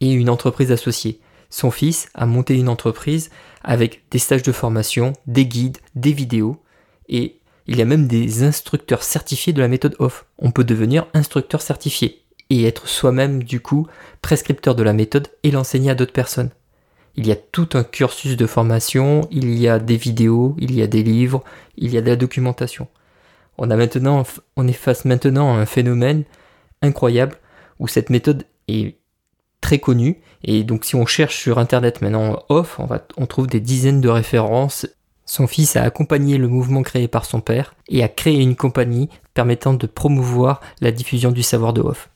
et 0.00 0.12
une 0.12 0.28
entreprise 0.28 0.72
associée. 0.72 1.20
Son 1.52 1.70
fils 1.70 2.08
a 2.14 2.24
monté 2.24 2.56
une 2.56 2.70
entreprise 2.70 3.28
avec 3.62 4.04
des 4.10 4.18
stages 4.18 4.42
de 4.42 4.52
formation, 4.52 5.12
des 5.26 5.44
guides, 5.44 5.76
des 5.94 6.14
vidéos 6.14 6.56
et 7.10 7.40
il 7.66 7.76
y 7.76 7.82
a 7.82 7.84
même 7.84 8.08
des 8.08 8.42
instructeurs 8.42 9.02
certifiés 9.02 9.52
de 9.52 9.60
la 9.60 9.68
méthode 9.68 9.94
off. 9.98 10.24
On 10.38 10.50
peut 10.50 10.64
devenir 10.64 11.06
instructeur 11.12 11.60
certifié 11.60 12.22
et 12.48 12.64
être 12.64 12.88
soi-même 12.88 13.44
du 13.44 13.60
coup 13.60 13.86
prescripteur 14.22 14.74
de 14.74 14.82
la 14.82 14.94
méthode 14.94 15.28
et 15.42 15.50
l'enseigner 15.50 15.90
à 15.90 15.94
d'autres 15.94 16.14
personnes. 16.14 16.48
Il 17.16 17.26
y 17.26 17.32
a 17.32 17.36
tout 17.36 17.68
un 17.74 17.84
cursus 17.84 18.38
de 18.38 18.46
formation, 18.46 19.28
il 19.30 19.58
y 19.58 19.68
a 19.68 19.78
des 19.78 19.98
vidéos, 19.98 20.56
il 20.58 20.74
y 20.74 20.80
a 20.80 20.86
des 20.86 21.02
livres, 21.02 21.44
il 21.76 21.92
y 21.92 21.98
a 21.98 22.00
de 22.00 22.08
la 22.08 22.16
documentation. 22.16 22.88
On, 23.58 23.70
a 23.70 23.76
maintenant, 23.76 24.22
est 24.22 24.72
face 24.72 25.04
maintenant 25.04 25.54
à 25.54 25.58
un 25.58 25.66
phénomène 25.66 26.24
incroyable 26.80 27.36
où 27.78 27.88
cette 27.88 28.08
méthode 28.08 28.46
est 28.68 28.96
très 29.60 29.78
connue 29.78 30.22
et 30.44 30.64
donc 30.64 30.84
si 30.84 30.96
on 30.96 31.06
cherche 31.06 31.36
sur 31.36 31.58
internet 31.58 32.00
maintenant 32.00 32.42
off, 32.48 32.80
on, 33.16 33.26
trouve 33.26 33.46
des 33.46 33.60
dizaines 33.60 34.00
de 34.00 34.08
références. 34.08 34.86
Son 35.24 35.46
fils 35.46 35.76
a 35.76 35.82
accompagné 35.82 36.36
le 36.36 36.48
mouvement 36.48 36.82
créé 36.82 37.08
par 37.08 37.24
son 37.24 37.40
père 37.40 37.74
et 37.88 38.02
a 38.02 38.08
créé 38.08 38.40
une 38.40 38.56
compagnie 38.56 39.08
permettant 39.34 39.74
de 39.74 39.86
promouvoir 39.86 40.60
la 40.80 40.90
diffusion 40.90 41.30
du 41.30 41.42
savoir 41.42 41.72
de 41.72 41.80
off. 41.80 42.10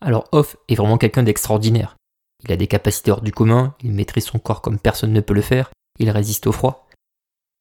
Alors 0.00 0.28
off 0.32 0.56
est 0.68 0.74
vraiment 0.74 0.98
quelqu'un 0.98 1.22
d'extraordinaire. 1.22 1.96
Il 2.44 2.52
a 2.52 2.56
des 2.56 2.66
capacités 2.66 3.12
hors 3.12 3.20
du 3.20 3.30
commun, 3.30 3.74
il 3.82 3.92
maîtrise 3.92 4.24
son 4.24 4.40
corps 4.40 4.62
comme 4.62 4.80
personne 4.80 5.12
ne 5.12 5.20
peut 5.20 5.34
le 5.34 5.42
faire, 5.42 5.70
il 6.00 6.10
résiste 6.10 6.48
au 6.48 6.52
froid. 6.52 6.88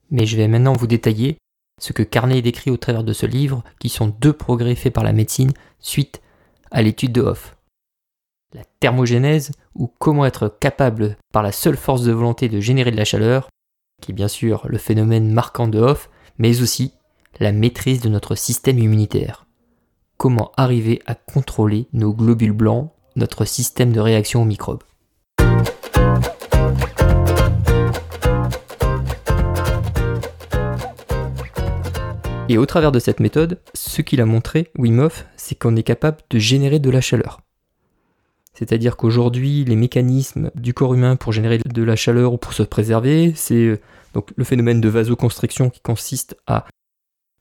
Mais 0.10 0.26
je 0.26 0.38
vais 0.38 0.47
maintenant 0.47 0.74
vous 0.74 0.88
détailler 0.88 1.38
ce 1.82 1.93
que 1.93 2.04
Carnet 2.04 2.41
décrit 2.41 2.71
au 2.71 2.78
travers 2.78 3.04
de 3.04 3.12
ce 3.12 3.26
livre, 3.26 3.63
qui 3.80 3.89
sont 3.89 4.08
deux 4.08 4.34
progrès 4.34 4.76
faits 4.76 4.93
par 4.93 5.04
la 5.04 5.13
médecine 5.13 5.52
suite 5.80 6.21
à 6.69 6.82
l'étude 6.82 7.12
de 7.12 7.21
Hoff. 7.21 7.56
La 8.54 8.64
thermogénèse, 8.80 9.52
ou 9.76 9.88
comment 9.88 10.26
être 10.26 10.48
capable 10.60 11.18
par 11.32 11.44
la 11.44 11.52
seule 11.52 11.78
force 11.78 12.04
de 12.04 12.12
volonté 12.12 12.50
de 12.50 12.60
générer 12.60 12.92
de 12.92 12.98
la 12.98 13.06
chaleur, 13.06 13.50
qui 14.02 14.12
est 14.12 14.16
bien 14.16 14.28
sûr 14.28 14.66
le 14.68 14.78
phénomène 14.78 15.32
marquant 15.32 15.68
de 15.68 15.80
Hoff, 15.80 16.10
mais 16.38 16.62
aussi 16.62 16.94
la 17.40 17.52
maîtrise 17.52 18.02
de 18.02 18.10
notre 18.10 18.36
système 18.36 18.80
immunitaire. 18.80 19.46
Comment 20.18 20.52
arriver 20.58 21.02
à 21.06 21.16
contrôler 21.16 21.88
nos 21.94 22.14
globules 22.14 22.52
blancs 22.52 22.92
notre 23.16 23.46
système 23.46 23.92
de 23.92 24.00
réaction 24.00 24.42
aux 24.42 24.46
microbes. 24.46 24.84
Et 32.50 32.58
au 32.58 32.66
travers 32.66 32.92
de 32.92 33.00
cette 33.00 33.22
méthode, 33.22 33.62
ce 33.74 34.02
qu'il 34.02 34.20
a 34.20 34.26
montré, 34.26 34.72
Wim 34.78 35.00
Hof, 35.00 35.26
c'est 35.38 35.56
qu'on 35.56 35.76
est 35.78 35.84
capable 35.84 36.18
de 36.30 36.38
générer 36.38 36.80
de 36.80 36.90
la 36.90 37.00
chaleur. 37.00 37.42
C'est-à-dire 38.58 38.98
qu'aujourd'hui, 38.98 39.64
les 39.64 39.76
mécanismes 39.76 40.52
du 40.56 40.74
corps 40.74 40.94
humain 40.94 41.16
pour 41.16 41.32
générer 41.32 41.60
de 41.60 41.84
la 41.84 41.96
chaleur 41.96 42.34
ou 42.34 42.38
pour 42.38 42.54
se 42.54 42.64
préserver, 42.64 43.34
c'est 43.36 43.56
euh, 43.56 43.80
donc 44.14 44.32
le 44.36 44.44
phénomène 44.44 44.82
de 44.82 44.90
vasoconstriction 44.90 45.70
qui 45.70 45.80
consiste 45.80 46.36
à 46.48 46.66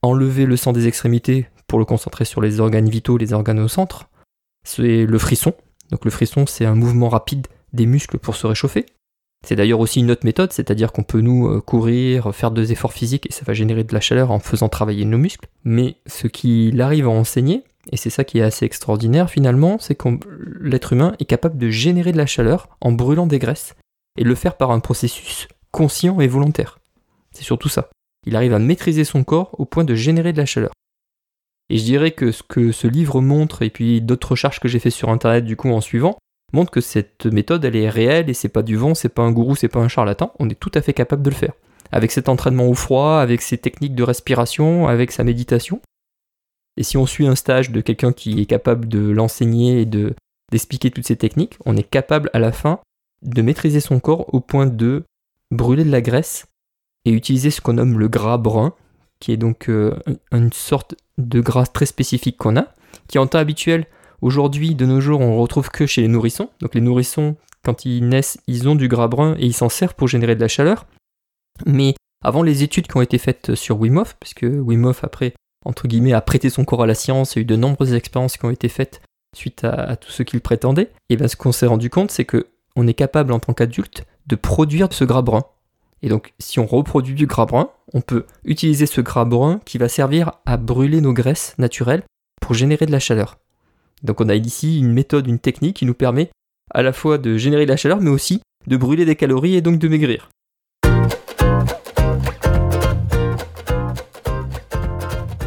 enlever 0.03 0.46
le 0.46 0.57
sang 0.57 0.73
des 0.73 0.87
extrémités 0.87 1.49
pour 1.66 1.79
le 1.79 1.85
concentrer 1.85 2.25
sur 2.25 2.40
les 2.40 2.61
organes 2.61 2.88
vitaux, 2.88 3.16
les 3.16 3.33
organes 3.33 3.61
au 3.61 3.68
centre, 3.68 4.09
c'est 4.64 5.05
le 5.05 5.18
frisson. 5.18 5.55
Donc 5.90 6.05
le 6.05 6.11
frisson, 6.11 6.46
c'est 6.46 6.64
un 6.64 6.75
mouvement 6.75 7.09
rapide 7.09 7.49
des 7.73 7.87
muscles 7.87 8.18
pour 8.18 8.37
se 8.37 8.46
réchauffer. 8.46 8.87
C'est 9.46 9.57
d'ailleurs 9.57 9.81
aussi 9.81 10.01
une 10.01 10.11
autre 10.11 10.27
méthode, 10.27 10.53
c'est-à-dire 10.53 10.92
qu'on 10.92 11.03
peut 11.03 11.20
nous 11.20 11.49
euh, 11.49 11.61
courir, 11.61 12.35
faire 12.35 12.51
des 12.51 12.73
efforts 12.73 12.92
physiques 12.92 13.27
et 13.27 13.33
ça 13.33 13.44
va 13.44 13.55
générer 13.55 13.85
de 13.85 13.94
la 13.94 14.01
chaleur 14.01 14.31
en 14.31 14.38
faisant 14.38 14.68
travailler 14.68 15.05
nos 15.07 15.16
muscles. 15.16 15.49
Mais 15.64 15.96
ce 16.07 16.27
qu'il 16.27 16.81
arrive 16.81 17.07
à 17.07 17.11
enseigner, 17.11 17.64
et 17.90 17.96
c'est 17.96 18.10
ça 18.10 18.24
qui 18.24 18.38
est 18.38 18.42
assez 18.42 18.64
extraordinaire 18.64 19.30
finalement, 19.30 19.78
c'est 19.78 19.94
que 19.94 20.08
l'être 20.60 20.92
humain 20.92 21.14
est 21.18 21.24
capable 21.24 21.58
de 21.58 21.70
générer 21.70 22.12
de 22.12 22.18
la 22.18 22.26
chaleur 22.26 22.68
en 22.80 22.92
brûlant 22.92 23.26
des 23.26 23.38
graisses 23.38 23.74
et 24.18 24.24
le 24.24 24.34
faire 24.34 24.56
par 24.56 24.70
un 24.70 24.80
processus 24.80 25.48
conscient 25.70 26.20
et 26.20 26.28
volontaire. 26.28 26.78
C'est 27.32 27.44
surtout 27.44 27.68
ça. 27.68 27.88
Il 28.26 28.36
arrive 28.36 28.52
à 28.52 28.58
maîtriser 28.58 29.04
son 29.04 29.24
corps 29.24 29.54
au 29.58 29.64
point 29.64 29.84
de 29.84 29.94
générer 29.94 30.32
de 30.32 30.38
la 30.38 30.46
chaleur. 30.46 30.72
Et 31.70 31.78
je 31.78 31.84
dirais 31.84 32.10
que 32.10 32.32
ce 32.32 32.42
que 32.42 32.72
ce 32.72 32.86
livre 32.86 33.20
montre, 33.20 33.62
et 33.62 33.70
puis 33.70 34.02
d'autres 34.02 34.32
recherches 34.32 34.60
que 34.60 34.68
j'ai 34.68 34.80
fait 34.80 34.90
sur 34.90 35.08
internet 35.08 35.44
du 35.44 35.56
coup 35.56 35.70
en 35.70 35.80
suivant, 35.80 36.18
montrent 36.52 36.72
que 36.72 36.80
cette 36.80 37.26
méthode 37.26 37.64
elle 37.64 37.76
est 37.76 37.88
réelle 37.88 38.28
et 38.28 38.34
c'est 38.34 38.48
pas 38.48 38.62
du 38.62 38.76
vent, 38.76 38.94
c'est 38.94 39.08
pas 39.08 39.22
un 39.22 39.30
gourou, 39.30 39.54
c'est 39.54 39.68
pas 39.68 39.78
un 39.78 39.88
charlatan, 39.88 40.32
on 40.38 40.50
est 40.50 40.58
tout 40.58 40.72
à 40.74 40.82
fait 40.82 40.92
capable 40.92 41.22
de 41.22 41.30
le 41.30 41.36
faire. 41.36 41.52
Avec 41.92 42.10
cet 42.10 42.28
entraînement 42.28 42.68
au 42.68 42.74
froid, 42.74 43.18
avec 43.18 43.40
ses 43.40 43.58
techniques 43.58 43.94
de 43.94 44.02
respiration, 44.02 44.88
avec 44.88 45.12
sa 45.12 45.24
méditation. 45.24 45.80
Et 46.76 46.83
si 46.83 46.96
on 46.96 47.06
suit 47.06 47.26
un 47.26 47.35
stage 47.35 47.70
de 47.70 47.80
quelqu'un 47.80 48.12
qui 48.12 48.40
est 48.40 48.46
capable 48.46 48.88
de 48.88 49.11
l'enseigner 49.11 49.83
et 49.83 49.87
de 49.87 50.14
d'expliquer 50.50 50.90
toutes 50.90 51.06
ces 51.06 51.16
techniques, 51.16 51.56
on 51.64 51.76
est 51.76 51.88
capable 51.88 52.28
à 52.33 52.40
la 52.40 52.50
fin 52.50 52.80
de 53.22 53.42
maîtriser 53.42 53.80
son 53.80 54.00
corps 54.00 54.33
au 54.35 54.40
point 54.40 54.66
de 54.66 55.04
brûler 55.50 55.85
de 55.85 55.90
la 55.90 56.00
graisse 56.00 56.46
et 57.04 57.12
utiliser 57.12 57.50
ce 57.50 57.61
qu'on 57.61 57.74
nomme 57.74 57.98
le 57.98 58.09
gras 58.09 58.38
brun, 58.38 58.74
qui 59.20 59.33
est 59.33 59.37
donc 59.37 59.68
euh, 59.68 59.96
une 60.33 60.52
sorte 60.52 60.94
de 61.18 61.40
gras 61.40 61.66
très 61.66 61.87
spécifique 61.87 62.37
qu'on 62.37 62.56
a, 62.56 62.68
qui 63.09 63.18
en 63.18 63.26
temps 63.26 63.38
habituel, 63.38 63.87
aujourd'hui, 64.22 64.74
de 64.74 64.87
nos 64.87 65.00
jours, 65.00 65.20
on 65.20 65.40
retrouve 65.40 65.70
que 65.70 65.87
chez 65.87 66.02
les 66.02 66.09
nourrissons. 66.09 66.50
Donc 66.61 66.74
les 66.74 66.80
nourrissons, 66.80 67.37
quand 67.64 67.85
ils 67.85 68.06
naissent, 68.09 68.38
ils 68.46 68.68
ont 68.68 68.74
du 68.74 68.88
gras 68.88 69.09
brun 69.09 69.37
et 69.38 69.46
ils 69.46 69.54
s'en 69.54 69.68
servent 69.68 69.94
pour 69.94 70.09
générer 70.09 70.35
de 70.35 70.40
la 70.40 70.48
chaleur. 70.48 70.87
Mais 71.66 71.94
avant 72.22 72.42
les 72.42 72.62
études 72.62 72.87
qui 72.87 72.96
ont 72.96 73.02
été 73.02 73.18
faites 73.18 73.54
sur 73.54 73.80
Wim 73.80 74.02
puisque 74.18 74.46
Wim 74.50 74.92
après, 75.02 75.35
entre 75.64 75.88
guillemets, 75.88 76.12
a 76.12 76.20
prêté 76.20 76.51
son 76.51 76.64
corps 76.64 76.83
à 76.83 76.87
la 76.87 76.94
science, 76.94 77.35
il 77.35 77.38
y 77.38 77.40
a 77.40 77.42
eu 77.42 77.46
de 77.46 77.57
nombreuses 77.57 77.94
expériences 77.94 78.37
qui 78.37 78.44
ont 78.44 78.51
été 78.51 78.68
faites 78.68 79.03
suite 79.37 79.64
à, 79.64 79.96
tout 79.96 80.11
ce 80.11 80.23
qu'il 80.23 80.40
prétendait, 80.40 80.90
et 81.09 81.16
bien 81.16 81.29
ce 81.29 81.37
qu'on 81.37 81.53
s'est 81.53 81.66
rendu 81.66 81.90
compte, 81.90 82.11
c'est 82.11 82.25
que 82.25 82.49
on 82.77 82.87
est 82.87 82.94
capable 82.94 83.33
en 83.33 83.40
tant 83.40 83.53
qu'adulte 83.53 84.05
de 84.27 84.37
produire 84.37 84.88
ce 84.92 85.05
gras 85.05 85.23
brun. 85.23 85.44
Et 86.03 86.09
donc, 86.09 86.33
si 86.38 86.59
on 86.59 86.66
reproduit 86.66 87.14
du 87.14 87.27
gras 87.27 87.46
brun, 87.46 87.70
on 87.92 88.01
peut 88.01 88.27
utiliser 88.44 88.87
ce 88.87 89.01
gras 89.01 89.25
brun 89.25 89.61
qui 89.64 89.77
va 89.77 89.88
servir 89.88 90.33
à 90.46 90.57
brûler 90.57 91.01
nos 91.01 91.12
graisses 91.12 91.55
naturelles 91.59 92.05
pour 92.40 92.55
générer 92.55 92.87
de 92.87 92.92
la 92.92 93.01
chaleur. 93.01 93.38
Donc, 94.03 94.20
on 94.20 94.29
a 94.29 94.35
ici 94.35 94.79
une 94.79 94.92
méthode, 94.92 95.27
une 95.27 95.38
technique 95.38 95.77
qui 95.77 95.87
nous 95.87 95.94
permet 95.94 96.31
à 96.73 96.83
la 96.83 96.92
fois 96.92 97.18
de 97.18 97.37
générer 97.37 97.66
de 97.66 97.70
la 97.70 97.77
chaleur, 97.77 98.01
mais 98.01 98.11
aussi 98.11 98.40
de 98.66 98.77
brûler 98.77 99.05
des 99.05 99.16
calories 99.16 99.57
et 99.57 99.61
donc 99.61 99.79
de 99.79 99.88
maigrir. 99.88 100.31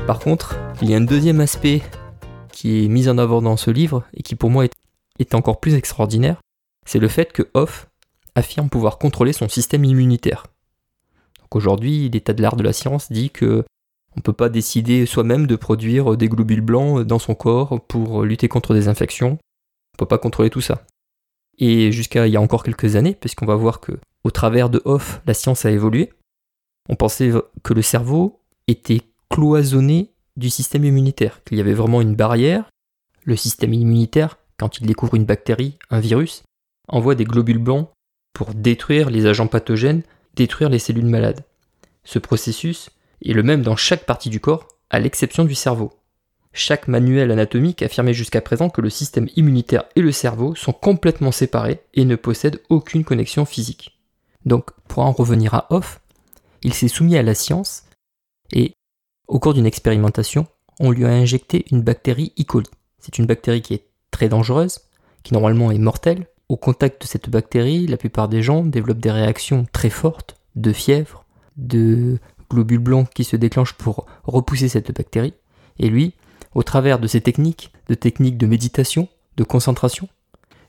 Par 0.05 0.19
contre, 0.19 0.57
il 0.81 0.89
y 0.89 0.93
a 0.93 0.97
un 0.97 1.01
deuxième 1.01 1.39
aspect 1.39 1.81
qui 2.51 2.83
est 2.83 2.87
mis 2.89 3.07
en 3.07 3.17
avant 3.17 3.41
dans 3.41 3.55
ce 3.55 3.71
livre 3.71 4.03
et 4.13 4.21
qui 4.21 4.35
pour 4.35 4.49
moi 4.49 4.65
est, 4.65 5.33
encore 5.33 5.61
plus 5.61 5.75
extraordinaire, 5.75 6.41
c'est 6.85 6.99
le 6.99 7.07
fait 7.07 7.31
que 7.31 7.49
Hoff 7.53 7.87
affirme 8.35 8.69
pouvoir 8.69 8.97
contrôler 8.97 9.31
son 9.31 9.47
système 9.47 9.85
immunitaire. 9.85 10.47
aujourd'hui, 11.51 12.09
l'état 12.09 12.33
de 12.33 12.41
l'art 12.41 12.57
de 12.57 12.63
la 12.63 12.73
science 12.73 13.11
dit 13.11 13.29
que 13.29 13.63
on 14.15 14.17
ne 14.17 14.21
peut 14.21 14.33
pas 14.33 14.49
décider 14.49 15.05
soi-même 15.05 15.47
de 15.47 15.55
produire 15.55 16.17
des 16.17 16.27
globules 16.27 16.61
blancs 16.61 17.03
dans 17.03 17.19
son 17.19 17.33
corps 17.33 17.79
pour 17.87 18.23
lutter 18.23 18.49
contre 18.49 18.73
des 18.73 18.89
infections. 18.89 19.29
On 19.29 19.95
ne 19.95 19.97
peut 19.99 20.05
pas 20.05 20.17
contrôler 20.17 20.49
tout 20.49 20.61
ça. 20.61 20.85
Et 21.59 21.91
jusqu'à 21.93 22.27
il 22.27 22.33
y 22.33 22.37
a 22.37 22.41
encore 22.41 22.63
quelques 22.63 22.97
années, 22.97 23.15
puisqu'on 23.15 23.45
va 23.45 23.55
voir 23.55 23.79
que 23.79 23.93
au 24.23 24.31
travers 24.31 24.69
de 24.69 24.81
Hoff, 24.83 25.21
la 25.25 25.33
science 25.33 25.65
a 25.65 25.71
évolué, 25.71 26.11
on 26.89 26.95
pensait 26.95 27.31
que 27.63 27.73
le 27.73 27.81
cerveau 27.81 28.41
était 28.67 29.01
cloisonné 29.33 30.11
du 30.37 30.51
système 30.51 30.85
immunitaire, 30.85 31.43
qu'il 31.43 31.57
y 31.57 31.61
avait 31.61 31.73
vraiment 31.73 32.01
une 32.01 32.15
barrière. 32.15 32.69
Le 33.23 33.35
système 33.35 33.73
immunitaire, 33.73 34.37
quand 34.59 34.77
il 34.77 34.85
découvre 34.85 35.15
une 35.15 35.25
bactérie, 35.25 35.79
un 35.89 35.99
virus, 35.99 36.43
envoie 36.87 37.15
des 37.15 37.23
globules 37.23 37.57
blancs 37.57 37.89
pour 38.33 38.53
détruire 38.53 39.09
les 39.09 39.25
agents 39.25 39.47
pathogènes, 39.47 40.03
détruire 40.35 40.69
les 40.69 40.77
cellules 40.77 41.07
malades. 41.07 41.43
Ce 42.03 42.19
processus 42.19 42.91
est 43.25 43.33
le 43.33 43.41
même 43.41 43.63
dans 43.63 43.75
chaque 43.75 44.05
partie 44.05 44.29
du 44.29 44.39
corps, 44.39 44.67
à 44.91 44.99
l'exception 44.99 45.45
du 45.45 45.55
cerveau. 45.55 45.93
Chaque 46.51 46.87
manuel 46.87 47.31
anatomique 47.31 47.81
affirmait 47.81 48.13
jusqu'à 48.13 48.41
présent 48.41 48.69
que 48.69 48.81
le 48.81 48.91
système 48.91 49.29
immunitaire 49.35 49.85
et 49.95 50.01
le 50.01 50.11
cerveau 50.11 50.53
sont 50.53 50.73
complètement 50.73 51.31
séparés 51.31 51.81
et 51.95 52.05
ne 52.05 52.15
possèdent 52.15 52.61
aucune 52.69 53.03
connexion 53.03 53.45
physique. 53.45 53.99
Donc, 54.45 54.69
pour 54.87 55.01
en 55.01 55.11
revenir 55.11 55.55
à 55.55 55.65
Hoff, 55.71 56.01
il 56.61 56.75
s'est 56.75 56.87
soumis 56.87 57.17
à 57.17 57.23
la 57.23 57.33
science 57.33 57.85
et 58.51 58.73
au 59.33 59.39
cours 59.39 59.55
d'une 59.55 59.65
expérimentation, 59.65 60.45
on 60.79 60.91
lui 60.91 61.05
a 61.05 61.09
injecté 61.09 61.65
une 61.71 61.81
bactérie 61.81 62.33
E. 62.39 62.43
coli. 62.43 62.69
C'est 62.99 63.17
une 63.17 63.25
bactérie 63.25 63.63
qui 63.63 63.73
est 63.73 63.87
très 64.11 64.29
dangereuse, 64.29 64.81
qui 65.23 65.33
normalement 65.33 65.71
est 65.71 65.79
mortelle. 65.79 66.27
Au 66.49 66.55
contact 66.55 67.01
de 67.01 67.07
cette 67.07 67.31
bactérie, 67.31 67.87
la 67.87 67.97
plupart 67.97 68.29
des 68.29 68.43
gens 68.43 68.63
développent 68.63 68.99
des 68.99 69.09
réactions 69.09 69.65
très 69.73 69.89
fortes 69.89 70.35
de 70.55 70.71
fièvre, 70.71 71.25
de 71.57 72.19
globules 72.47 72.77
blancs 72.77 73.09
qui 73.11 73.23
se 73.23 73.35
déclenchent 73.35 73.73
pour 73.73 74.05
repousser 74.23 74.69
cette 74.69 74.95
bactérie. 74.95 75.33
Et 75.79 75.89
lui, 75.89 76.13
au 76.53 76.61
travers 76.61 76.99
de 76.99 77.07
ces 77.07 77.21
techniques, 77.21 77.73
de 77.87 77.95
techniques 77.95 78.37
de 78.37 78.45
méditation, 78.45 79.07
de 79.37 79.43
concentration, 79.43 80.09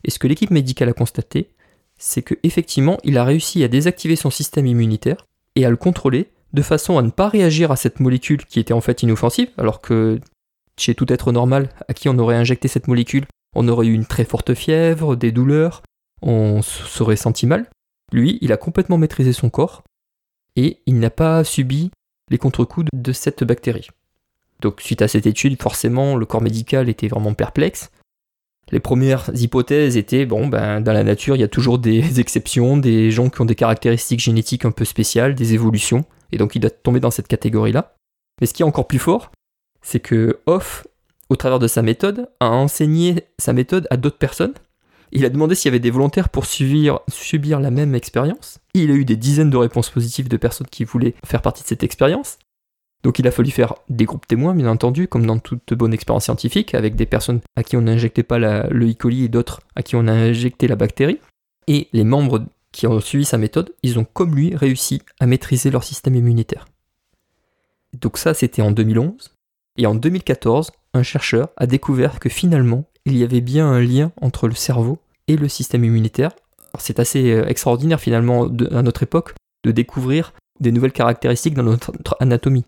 et 0.05 0.11
ce 0.11 0.19
que 0.19 0.27
l'équipe 0.27 0.51
médicale 0.51 0.89
a 0.89 0.95
constaté, 0.95 1.51
c'est 1.99 2.23
qu'effectivement, 2.23 2.97
il 3.05 3.19
a 3.19 3.25
réussi 3.25 3.63
à 3.63 3.69
désactiver 3.69 4.17
son 4.17 4.31
système 4.31 4.65
immunitaire 4.65 5.27
et 5.55 5.67
à 5.67 5.71
le 5.71 5.77
contrôler 5.77 6.31
de 6.55 6.63
façon 6.63 6.97
à 6.99 7.03
ne 7.03 7.11
pas 7.11 7.29
réagir 7.29 7.73
à 7.73 7.77
cette 7.77 8.01
molécule 8.01 8.47
qui 8.47 8.61
était 8.61 8.73
en 8.73 8.81
fait 8.81 9.03
inoffensive, 9.03 9.51
alors 9.59 9.81
que 9.81 10.21
chez 10.79 10.95
tout 10.95 11.13
être 11.13 11.33
normal 11.33 11.69
à 11.89 11.95
qui 11.95 12.09
on 12.09 12.19
aurait 12.19 12.37
injecté 12.37 12.69
cette 12.69 12.89
molécule, 12.89 13.27
on 13.55 13.69
aurait 13.69 13.89
eu 13.89 13.93
une 13.93 14.07
très 14.07 14.25
forte 14.25 14.55
fièvre, 14.55 15.17
des 15.17 15.33
douleurs, 15.33 15.83
on 16.23 16.63
serait 16.63 17.17
senti 17.17 17.47
mal. 17.47 17.69
Lui, 18.13 18.39
il 18.41 18.53
a 18.53 18.57
complètement 18.57 18.99
maîtrisé 18.99 19.33
son 19.33 19.51
corps 19.51 19.83
et 20.55 20.79
il 20.87 21.01
n'a 21.01 21.11
pas 21.11 21.43
subi 21.43 21.91
les 22.31 22.39
contre-coups 22.39 22.87
de 22.93 23.13
cette 23.13 23.43
bactérie. 23.43 23.89
Donc 24.61 24.81
suite 24.81 25.03
à 25.03 25.09
cette 25.09 25.27
étude, 25.27 25.61
forcément, 25.61 26.15
le 26.15 26.25
corps 26.25 26.41
médical 26.41 26.89
était 26.89 27.09
vraiment 27.09 27.35
perplexe. 27.35 27.91
Les 28.71 28.81
premières 28.81 29.29
hypothèses 29.35 29.97
étaient, 29.97 30.25
bon, 30.25 30.47
ben, 30.47 30.81
dans 30.81 30.93
la 30.93 31.05
nature, 31.05 31.37
il 31.37 31.41
y 31.41 31.45
a 31.45 31.49
toujours 31.49 31.81
des 31.81 32.21
exceptions, 32.21 32.77
des 32.77 33.11
gens 33.11 33.29
qui 33.29 33.41
ont 33.41 33.45
des 33.45 33.57
caractéristiques 33.57 34.21
génétiques 34.21 34.65
un 34.65 34.71
peu 34.71 34.85
spéciales, 34.85 35.35
des 35.35 35.55
évolutions 35.55 36.05
et 36.35 36.39
donc 36.39 36.55
il 36.57 36.61
doit 36.61 36.71
tomber 36.71 37.01
dans 37.01 37.11
cette 37.11 37.29
catégorie-là. 37.29 37.95
Mais 38.41 38.47
ce 38.47 38.53
qui 38.53 38.63
est 38.63 38.67
encore 38.67 38.89
plus 38.89 38.99
fort, 38.99 39.31
c'est 39.83 40.01
que 40.01 40.41
Hoff, 40.47 40.87
au 41.29 41.37
travers 41.37 41.61
de 41.61 41.69
sa 41.69 41.83
méthode, 41.83 42.29
a 42.41 42.51
enseigné 42.51 43.25
sa 43.39 43.53
méthode 43.53 43.87
à 43.91 43.97
d'autres 43.97 44.19
personnes. 44.19 44.55
Il 45.13 45.25
a 45.25 45.31
demandé 45.31 45.55
s'il 45.55 45.69
y 45.69 45.73
avait 45.73 45.79
des 45.79 45.93
volontaires 45.93 46.29
pour 46.29 46.45
subir, 46.45 46.99
subir 47.09 47.61
la 47.61 47.71
même 47.71 47.95
expérience. 47.95 48.59
Il 48.75 48.91
a 48.91 48.95
eu 48.95 49.05
des 49.05 49.17
dizaines 49.17 49.51
de 49.51 49.57
réponses 49.57 49.91
positives 49.91 50.29
de 50.29 50.37
personnes 50.37 50.67
qui 50.67 50.83
voulaient 50.83 51.15
faire 51.25 51.41
partie 51.41 51.63
de 51.63 51.69
cette 51.69 51.85
expérience. 51.85 52.39
Donc 53.05 53.19
il 53.19 53.29
a 53.29 53.31
fallu 53.31 53.51
faire 53.51 53.75
des 53.89 54.07
groupes 54.07 54.27
témoins, 54.27 54.55
bien 54.55 54.67
entendu, 54.67 55.07
comme 55.07 55.27
dans 55.27 55.39
toute 55.39 55.75
bonne 55.75 55.93
expérience 55.93 56.25
scientifique, 56.25 56.75
avec 56.75 56.97
des 56.97 57.07
personnes 57.07 57.41
à 57.55 57.63
qui 57.63 57.77
on 57.77 57.83
n'injectait 57.83 58.23
pas 58.25 58.39
le 58.39 58.91
E. 58.91 58.95
coli 58.95 59.25
et 59.25 59.29
d'autres 59.29 59.61
à 59.77 59.83
qui 59.83 59.95
on 59.95 60.09
a 60.09 60.13
injecté 60.13 60.67
la 60.67 60.75
bactérie. 60.75 61.21
Et 61.69 61.89
les 61.93 62.05
membres 62.05 62.45
qui 62.75 62.89
ont 62.89 63.01
suivi 63.01 63.25
sa 63.25 63.39
méthode, 63.39 63.73
ils 63.85 64.01
ont 64.01 64.05
comme 64.05 64.35
lui 64.35 64.57
réussi 64.57 65.01
à 65.21 65.27
maîtriser 65.27 65.71
leur 65.71 65.85
système 65.85 66.17
immunitaire. 66.17 66.67
Donc 68.01 68.19
ça, 68.19 68.35
c'était 68.35 68.63
en 68.63 68.73
2011. 68.73 69.33
Et 69.79 69.87
en 69.87 69.95
2014, 69.95 70.73
un 70.93 71.03
chercheur 71.05 71.51
a 71.57 71.69
découvert 71.69 72.19
que 72.19 72.29
finalement, 72.29 72.85
il 73.07 73.17
y 73.17 73.23
avait 73.23 73.41
bien 73.41 73.71
un 73.71 73.81
lien 73.81 74.11
entre 74.21 74.49
le 74.49 74.57
cerveau 74.57 74.99
et 75.29 75.37
le 75.37 75.49
système 75.49 75.85
immunitaire. 75.85 76.33
C'est 76.81 76.99
assez 76.99 77.31
euh, 77.31 77.47
extraordinaire 77.47 78.01
finalement 78.01 78.49
à 78.73 78.83
notre 78.83 79.05
époque 79.05 79.35
de 79.65 79.71
découvrir 79.71 80.33
des 80.59 80.73
nouvelles 80.73 80.93
caractéristiques 80.93 81.55
dans 81.55 81.63
notre 81.63 82.17
anatomie. 82.19 82.67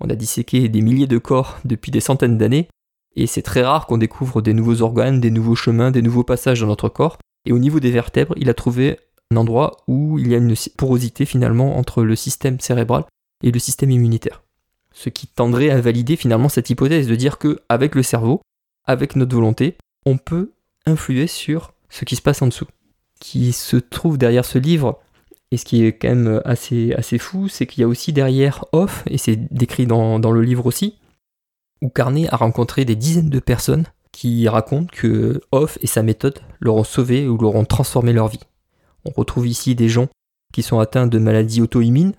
On 0.00 0.10
a 0.10 0.16
disséqué 0.16 0.68
des 0.68 0.80
milliers 0.80 1.06
de 1.06 1.18
corps 1.18 1.60
depuis 1.64 1.92
des 1.92 2.00
centaines 2.00 2.38
d'années, 2.38 2.68
et 3.14 3.28
c'est 3.28 3.42
très 3.42 3.62
rare 3.62 3.86
qu'on 3.86 3.98
découvre 3.98 4.42
des 4.42 4.52
nouveaux 4.52 4.82
organes, 4.82 5.20
des 5.20 5.30
nouveaux 5.30 5.54
chemins, 5.54 5.92
des 5.92 6.02
nouveaux 6.02 6.24
passages 6.24 6.60
dans 6.60 6.66
notre 6.66 6.88
corps. 6.88 7.18
Et 7.46 7.52
au 7.52 7.58
niveau 7.58 7.78
des 7.78 7.92
vertèbres, 7.92 8.34
il 8.36 8.50
a 8.50 8.54
trouvé 8.54 8.98
endroit 9.34 9.78
où 9.88 10.18
il 10.18 10.28
y 10.28 10.34
a 10.34 10.38
une 10.38 10.54
porosité 10.76 11.24
finalement 11.24 11.76
entre 11.76 12.02
le 12.02 12.16
système 12.16 12.60
cérébral 12.60 13.04
et 13.42 13.50
le 13.50 13.58
système 13.58 13.90
immunitaire. 13.90 14.42
Ce 14.92 15.08
qui 15.08 15.26
tendrait 15.26 15.70
à 15.70 15.80
valider 15.80 16.16
finalement 16.16 16.48
cette 16.48 16.70
hypothèse 16.70 17.08
de 17.08 17.16
dire 17.16 17.38
que 17.38 17.60
avec 17.68 17.94
le 17.94 18.02
cerveau, 18.02 18.40
avec 18.84 19.16
notre 19.16 19.34
volonté, 19.34 19.76
on 20.06 20.18
peut 20.18 20.52
influer 20.86 21.26
sur 21.26 21.72
ce 21.88 22.04
qui 22.04 22.16
se 22.16 22.22
passe 22.22 22.42
en 22.42 22.46
dessous. 22.46 22.66
Qui 23.20 23.52
se 23.52 23.76
trouve 23.76 24.18
derrière 24.18 24.44
ce 24.44 24.58
livre, 24.58 25.00
et 25.50 25.56
ce 25.56 25.64
qui 25.64 25.84
est 25.84 25.92
quand 25.92 26.08
même 26.08 26.42
assez, 26.44 27.18
fou, 27.18 27.48
c'est 27.48 27.66
qu'il 27.66 27.80
y 27.80 27.84
a 27.84 27.88
aussi 27.88 28.12
derrière 28.12 28.64
Off, 28.72 29.04
et 29.06 29.18
c'est 29.18 29.36
décrit 29.52 29.86
dans, 29.86 30.18
dans 30.18 30.32
le 30.32 30.42
livre 30.42 30.66
aussi, 30.66 30.96
où 31.80 31.88
Carnet 31.88 32.28
a 32.30 32.36
rencontré 32.36 32.84
des 32.84 32.96
dizaines 32.96 33.30
de 33.30 33.40
personnes 33.40 33.84
qui 34.12 34.48
racontent 34.48 34.92
que 34.92 35.40
Off 35.52 35.78
et 35.80 35.86
sa 35.86 36.02
méthode 36.02 36.38
leur 36.60 36.76
ont 36.76 36.84
sauvé 36.84 37.26
ou 37.28 37.36
leur 37.36 37.54
ont 37.56 37.64
transformé 37.64 38.12
leur 38.12 38.28
vie. 38.28 38.40
On 39.04 39.10
retrouve 39.10 39.46
ici 39.46 39.74
des 39.74 39.88
gens 39.88 40.08
qui 40.52 40.62
sont 40.62 40.78
atteints 40.78 41.06
de 41.06 41.18
maladies 41.18 41.60
auto-immunes, 41.60 42.14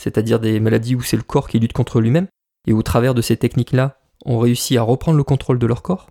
c'est-à-dire 0.00 0.40
des 0.40 0.60
maladies 0.60 0.94
où 0.94 1.02
c'est 1.02 1.16
le 1.16 1.22
corps 1.22 1.48
qui 1.48 1.58
lutte 1.58 1.72
contre 1.72 2.00
lui-même, 2.00 2.28
et 2.66 2.72
au 2.72 2.82
travers 2.82 3.14
de 3.14 3.22
ces 3.22 3.36
techniques-là, 3.36 3.98
on 4.24 4.38
réussit 4.38 4.76
à 4.76 4.82
reprendre 4.82 5.18
le 5.18 5.24
contrôle 5.24 5.58
de 5.58 5.66
leur 5.66 5.82
corps. 5.82 6.08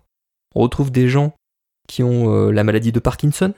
On 0.54 0.60
retrouve 0.60 0.90
des 0.90 1.08
gens 1.08 1.32
qui 1.88 2.02
ont 2.02 2.32
euh, 2.32 2.50
la 2.52 2.64
maladie 2.64 2.92
de 2.92 3.00
Parkinson 3.00 3.54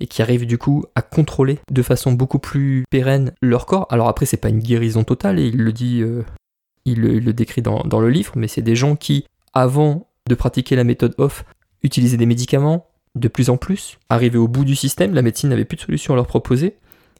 et 0.00 0.06
qui 0.06 0.22
arrivent 0.22 0.46
du 0.46 0.58
coup 0.58 0.84
à 0.94 1.02
contrôler 1.02 1.58
de 1.70 1.82
façon 1.82 2.12
beaucoup 2.12 2.38
plus 2.38 2.84
pérenne 2.90 3.32
leur 3.40 3.66
corps. 3.66 3.86
Alors 3.90 4.08
après, 4.08 4.26
c'est 4.26 4.36
pas 4.36 4.48
une 4.48 4.60
guérison 4.60 5.04
totale, 5.04 5.38
et 5.38 5.46
il 5.46 5.56
le 5.56 5.72
dit, 5.72 6.02
euh, 6.02 6.22
il, 6.84 7.00
le, 7.00 7.32
décrit 7.32 7.62
dans, 7.62 7.82
dans 7.84 8.00
le 8.00 8.10
livre, 8.10 8.32
mais 8.36 8.48
c'est 8.48 8.62
des 8.62 8.76
gens 8.76 8.96
qui, 8.96 9.26
avant 9.52 10.08
de 10.28 10.34
pratiquer 10.34 10.76
la 10.76 10.84
méthode 10.84 11.14
off, 11.18 11.44
utilisaient 11.82 12.16
des 12.16 12.26
médicaments, 12.26 12.86
de 13.14 13.28
plus 13.28 13.50
en 13.50 13.56
plus. 13.56 13.98
Arrivé 14.08 14.38
au 14.38 14.48
bout 14.48 14.64
du 14.64 14.76
système, 14.76 15.14
la 15.14 15.22
médecine 15.22 15.50
n'avait 15.50 15.64
plus 15.64 15.76
de 15.76 15.82
solution 15.82 16.14
à 16.14 16.16
leur 16.16 16.26
proposer 16.26 16.76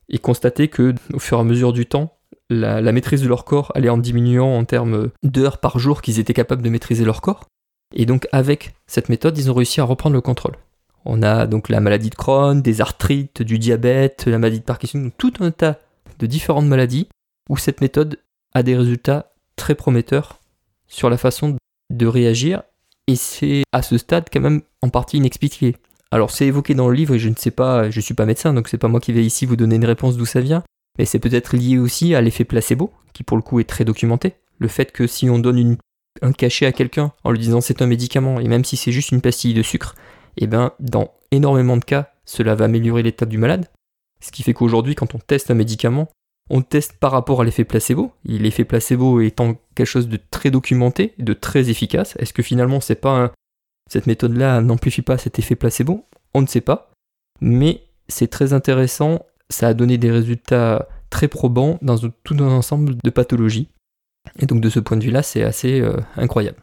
et 0.09 0.19
constater 0.19 0.69
que, 0.69 0.95
au 1.13 1.19
fur 1.19 1.39
et 1.39 1.41
à 1.41 1.45
mesure 1.45 1.73
du 1.73 1.87
temps, 1.87 2.17
la, 2.51 2.93
maîtrise 2.93 3.23
de 3.23 3.29
leur 3.29 3.45
corps 3.45 3.73
allait 3.75 3.89
en 3.89 3.99
diminuant 3.99 4.57
en 4.57 4.65
termes 4.65 5.11
d'heures 5.23 5.59
par 5.59 5.79
jour 5.79 6.03
qu'ils 6.03 6.19
étaient 6.19 6.35
capables 6.35 6.63
de 6.63 6.69
maîtriser 6.69 7.05
leur 7.05 7.21
corps. 7.21 7.47
Et 7.95 8.07
donc, 8.07 8.29
avec 8.33 8.75
cette 8.87 9.09
méthode, 9.09 9.39
ils 9.39 9.51
ont 9.51 9.55
réussi 9.55 9.81
à 9.81 9.85
reprendre 9.85 10.15
le 10.15 10.21
contrôle. 10.21 10.57
On 11.05 11.23
a 11.23 11.47
donc 11.47 11.69
la 11.69 11.81
maladie 11.81 12.11
de 12.11 12.15
Crohn, 12.15 12.61
des 12.61 12.81
arthrites, 12.81 13.43
du 13.43 13.59
diabète, 13.59 14.27
la 14.27 14.39
maladie 14.39 14.61
de 14.61 14.65
Parkinson, 14.65 15.11
tout 15.17 15.35
un 15.41 15.51
tas 15.51 15.79
de 16.19 16.27
différentes 16.27 16.67
maladies 16.67 17.09
où 17.49 17.57
cette 17.57 17.81
méthode 17.81 18.19
a 18.55 18.63
des 18.63 18.77
résultats 18.77 19.33
très 19.57 19.75
prometteurs 19.75 20.41
sur 20.87 21.11
la 21.11 21.17
façon 21.17 21.57
de 21.91 22.07
réagir 22.07 22.63
et 23.07 23.17
c'est 23.17 23.63
à 23.73 23.83
ce 23.83 23.99
stade 23.99 24.29
quand 24.33 24.41
même 24.41 24.63
en 24.83 24.89
partie 24.89 25.19
inexpliqué. 25.19 25.77
Alors 26.11 26.31
c'est 26.31 26.47
évoqué 26.47 26.75
dans 26.75 26.89
le 26.89 26.95
livre 26.95 27.15
et 27.15 27.19
je 27.19 27.29
ne 27.29 27.35
sais 27.37 27.51
pas, 27.51 27.91
je 27.91 28.01
suis 28.01 28.15
pas 28.15 28.27
médecin 28.27 28.55
donc 28.55 28.69
c'est 28.69 28.79
pas 28.79 28.89
moi 28.89 29.01
qui 29.01 29.13
vais 29.13 29.25
ici 29.25 29.47
vous 29.47 29.57
donner 29.57 29.77
une 29.77 29.85
réponse 29.85 30.17
d'où 30.17 30.27
ça 30.27 30.41
vient, 30.41 30.63
mais 30.99 31.05
c'est 31.05 31.19
peut-être 31.19 31.57
lié 31.57 31.79
aussi 31.79 32.15
à 32.15 32.21
l'effet 32.21 32.45
placebo 32.45 32.93
qui 33.13 33.25
pour 33.25 33.37
le 33.37 33.43
coup 33.43 33.61
est 33.61 33.69
très 33.69 33.85
documenté. 33.85 34.35
Le 34.59 34.69
fait 34.69 34.93
que 34.93 35.07
si 35.07 35.29
on 35.29 35.39
donne 35.39 35.77
un 36.23 36.33
cachet 36.33 36.67
à 36.67 36.73
quelqu'un 36.73 37.13
en 37.25 37.33
lui 37.33 37.41
disant 37.41 37.61
c'est 37.61 37.83
un 37.83 37.87
médicament 37.87 38.39
et 38.39 38.49
même 38.49 38.65
si 38.65 38.77
c'est 38.77 38.93
juste 38.93 39.11
une 39.11 39.21
pastille 39.21 39.55
de 39.55 39.63
sucre, 39.63 39.95
et 40.37 40.45
eh 40.45 40.47
ben 40.47 40.73
dans 40.81 41.13
énormément 41.31 41.77
de 41.77 41.85
cas 41.85 42.11
cela 42.25 42.55
va 42.55 42.67
améliorer 42.67 43.03
l'état 43.03 43.27
du 43.27 43.39
malade. 43.39 43.69
Ce 44.21 44.31
qui 44.31 44.43
fait 44.43 44.55
qu'aujourd'hui 44.55 44.95
quand 44.95 45.15
on 45.15 45.19
teste 45.19 45.51
un 45.51 45.55
médicament, 45.55 46.09
On 46.51 46.63
teste 46.63 46.99
par 46.99 47.13
rapport 47.13 47.41
à 47.41 47.45
l'effet 47.45 47.65
placebo. 47.65 48.13
L'effet 48.25 48.65
placebo 48.65 49.21
étant 49.21 49.57
quelque 49.75 49.87
chose 49.87 50.09
de 50.09 50.19
très 50.31 50.51
documenté, 50.51 51.15
de 51.19 51.33
très 51.33 51.71
efficace. 51.71 52.15
Est-ce 52.19 52.33
que 52.33 52.43
finalement 52.43 52.81
c'est 52.81 52.95
pas 52.95 53.33
cette 53.91 54.07
méthode-là 54.07 54.61
n'amplifie 54.61 55.03
pas 55.03 55.19
cet 55.19 55.39
effet 55.39 55.57
placebo? 55.57 56.05
On 56.35 56.43
ne 56.43 56.47
sait 56.47 56.61
pas. 56.61 56.91
Mais 57.41 57.83
c'est 58.09 58.29
très 58.29 58.53
intéressant. 58.53 59.25
Ça 59.51 59.69
a 59.69 59.75
donné 59.75 59.99
des 59.99 60.11
résultats 60.11 60.89
très 61.11 61.29
probants 61.29 61.79
dans 61.81 61.97
tout 61.99 62.37
un 62.41 62.51
ensemble 62.51 62.97
de 63.03 63.11
pathologies. 63.11 63.69
Et 64.39 64.47
donc 64.47 64.61
de 64.61 64.69
ce 64.69 64.81
point 64.81 64.97
de 64.97 65.05
vue-là, 65.05 65.23
c'est 65.23 65.43
assez 65.43 65.81
euh, 65.81 65.97
incroyable. 66.17 66.59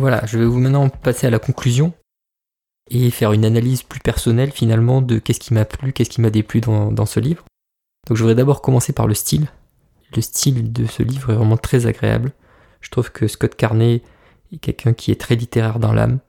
Voilà, 0.00 0.24
je 0.24 0.38
vais 0.38 0.46
vous 0.46 0.58
maintenant 0.58 0.88
passer 0.88 1.26
à 1.26 1.30
la 1.30 1.38
conclusion 1.38 1.92
et 2.90 3.10
faire 3.10 3.34
une 3.34 3.44
analyse 3.44 3.82
plus 3.82 4.00
personnelle 4.00 4.50
finalement 4.50 5.02
de 5.02 5.18
qu'est-ce 5.18 5.40
qui 5.40 5.52
m'a 5.52 5.66
plu, 5.66 5.92
qu'est-ce 5.92 6.08
qui 6.08 6.22
m'a 6.22 6.30
déplu 6.30 6.62
dans, 6.62 6.90
dans 6.90 7.04
ce 7.04 7.20
livre. 7.20 7.44
Donc 8.08 8.16
je 8.16 8.22
voudrais 8.22 8.34
d'abord 8.34 8.62
commencer 8.62 8.94
par 8.94 9.06
le 9.06 9.12
style. 9.12 9.48
Le 10.16 10.22
style 10.22 10.72
de 10.72 10.86
ce 10.86 11.02
livre 11.02 11.30
est 11.30 11.36
vraiment 11.36 11.58
très 11.58 11.84
agréable. 11.84 12.32
Je 12.80 12.88
trouve 12.88 13.12
que 13.12 13.28
Scott 13.28 13.54
Carney 13.56 14.00
est 14.54 14.56
quelqu'un 14.56 14.94
qui 14.94 15.10
est 15.10 15.20
très 15.20 15.34
littéraire 15.34 15.78
dans 15.78 15.92
l'âme. 15.92 16.20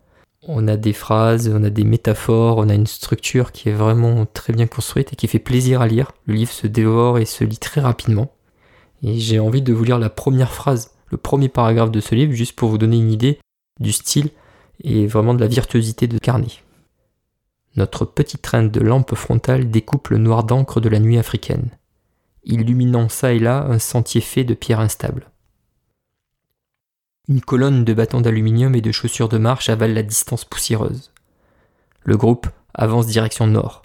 On 0.46 0.68
a 0.68 0.76
des 0.76 0.92
phrases, 0.92 1.48
on 1.48 1.64
a 1.64 1.70
des 1.70 1.86
métaphores, 1.86 2.58
on 2.58 2.68
a 2.68 2.74
une 2.74 2.88
structure 2.88 3.54
qui 3.54 3.70
est 3.70 3.74
vraiment 3.74 4.26
très 4.26 4.52
bien 4.52 4.68
construite 4.68 5.14
et 5.14 5.16
qui 5.16 5.30
fait 5.30 5.40
plaisir 5.40 5.80
à 5.80 5.88
lire. 5.88 6.12
Le 6.26 6.34
livre 6.34 6.52
se 6.52 6.68
dévore 6.68 7.20
et 7.20 7.26
se 7.26 7.46
lit 7.46 7.58
très 7.58 7.80
rapidement. 7.80 8.34
Et 9.02 9.18
j'ai 9.18 9.40
envie 9.40 9.62
de 9.62 9.72
vous 9.72 9.86
lire 9.86 9.98
la 9.98 10.10
première 10.10 10.52
phrase, 10.52 10.92
le 11.08 11.16
premier 11.16 11.48
paragraphe 11.48 11.92
de 11.92 12.02
ce 12.02 12.16
livre, 12.16 12.34
juste 12.34 12.58
pour 12.58 12.68
vous 12.68 12.78
donner 12.78 12.98
une 12.98 13.14
idée 13.14 13.40
du 13.82 13.91
style 13.91 14.30
et 14.84 15.08
vraiment 15.08 15.34
de 15.34 15.39
la 15.39 15.48
virtuosité 15.48 16.08
de 16.08 16.17
Carnet. 16.17 16.63
Notre 17.76 18.06
petite 18.06 18.41
traîne 18.41 18.70
de 18.70 18.80
lampe 18.82 19.15
frontale 19.15 19.70
découpe 19.70 20.10
le 20.10 20.17
noir 20.17 20.44
d'encre 20.44 20.82
de 20.82 20.89
la 20.89 21.00
nuit 21.00 21.17
africaine, 21.17 21.70
illuminant 22.44 23.10
ça 23.10 23.34
et 23.34 23.39
là 23.39 23.65
un 23.70 23.80
sentier 23.80 24.22
fait 24.22 24.44
de 24.44 24.54
pierres 24.54 24.80
instables. 24.80 25.30
Une 27.28 27.41
colonne 27.41 27.86
de 27.86 27.94
bâtons 27.94 28.20
d'aluminium 28.20 28.76
et 28.76 28.82
de 28.82 28.91
chaussures 28.91 29.30
de 29.30 29.38
marche 29.38 29.70
avale 29.70 29.94
la 29.94 30.04
distance 30.04 30.44
poussiéreuse. 30.44 31.12
Le 32.04 32.17
groupe 32.17 32.48
avance 32.74 33.08
direction 33.08 33.48
nord, 33.48 33.84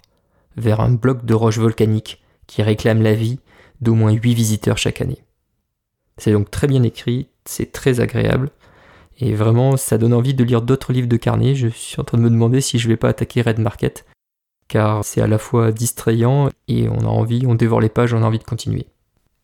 vers 0.57 0.81
un 0.81 0.91
bloc 0.91 1.23
de 1.23 1.33
roches 1.33 1.59
volcaniques 1.59 2.21
qui 2.47 2.61
réclame 2.63 3.01
la 3.01 3.13
vie 3.13 3.39
d'au 3.79 3.93
moins 3.93 4.11
huit 4.11 4.33
visiteurs 4.33 4.77
chaque 4.77 5.01
année. 5.01 5.23
C'est 6.17 6.31
donc 6.31 6.49
très 6.49 6.67
bien 6.67 6.83
écrit, 6.83 7.27
c'est 7.45 7.71
très 7.71 7.99
agréable, 7.99 8.49
et 9.19 9.33
vraiment, 9.33 9.77
ça 9.77 9.97
donne 9.97 10.13
envie 10.13 10.33
de 10.33 10.43
lire 10.43 10.61
d'autres 10.61 10.93
livres 10.93 11.07
de 11.07 11.17
carnet. 11.17 11.55
Je 11.55 11.67
suis 11.67 11.99
en 11.99 12.03
train 12.03 12.17
de 12.17 12.23
me 12.23 12.29
demander 12.29 12.61
si 12.61 12.77
je 12.77 12.87
vais 12.87 12.97
pas 12.97 13.09
attaquer 13.09 13.41
Red 13.41 13.59
Market, 13.59 14.05
car 14.67 15.03
c'est 15.03 15.21
à 15.21 15.27
la 15.27 15.39
fois 15.39 15.71
distrayant 15.71 16.49
et 16.67 16.87
on 16.87 16.99
a 16.99 17.07
envie, 17.07 17.45
on 17.47 17.55
dévore 17.55 17.81
les 17.81 17.89
pages, 17.89 18.13
on 18.13 18.21
a 18.21 18.25
envie 18.25 18.39
de 18.39 18.43
continuer. 18.43 18.85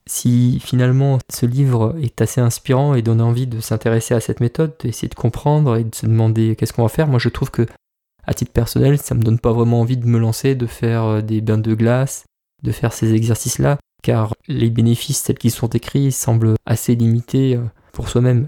Si 0.06 0.60
finalement 0.60 1.18
ce 1.32 1.46
livre 1.46 1.96
est 2.02 2.22
assez 2.22 2.42
inspirant 2.42 2.94
et 2.94 3.02
donne 3.02 3.22
envie 3.22 3.48
de 3.48 3.62
s'intéresser 3.62 4.14
à 4.14 4.20
cette 4.20 4.42
méthode, 4.42 4.76
d'essayer 4.80 5.08
de 5.08 5.16
comprendre 5.16 5.78
et 5.78 5.86
de 5.86 5.96
se 5.96 6.06
demander 6.06 6.56
qu'est-ce 6.56 6.74
qu'on 6.74 6.84
va 6.84 6.90
faire, 6.90 7.08
moi 7.08 7.20
je 7.20 7.30
trouve 7.30 7.52
que 7.52 7.66
à 8.26 8.34
titre 8.34 8.52
personnel, 8.52 8.98
ça 9.00 9.16
me 9.16 9.24
donne 9.24 9.40
pas 9.40 9.52
vraiment 9.52 9.82
envie 9.82 9.98
de 9.98 10.06
me 10.06 10.20
lancer, 10.20 10.56
de 10.56 10.66
faire 10.66 11.04
euh, 11.04 11.22
des 11.22 11.42
bains 11.42 11.58
de 11.58 11.74
glace, 11.74 12.26
de 12.64 12.72
faire 12.72 12.94
ces 12.94 13.14
exercices-là, 13.14 13.78
car 14.02 14.34
les 14.48 14.70
bénéfices 14.70 15.24
tels 15.24 15.38
qu'ils 15.38 15.52
sont 15.52 15.68
écrits 15.68 16.12
semblent 16.12 16.56
assez 16.66 16.96
limités 16.96 17.56
euh, 17.56 17.64
pour 17.92 18.08
soi-même. 18.08 18.48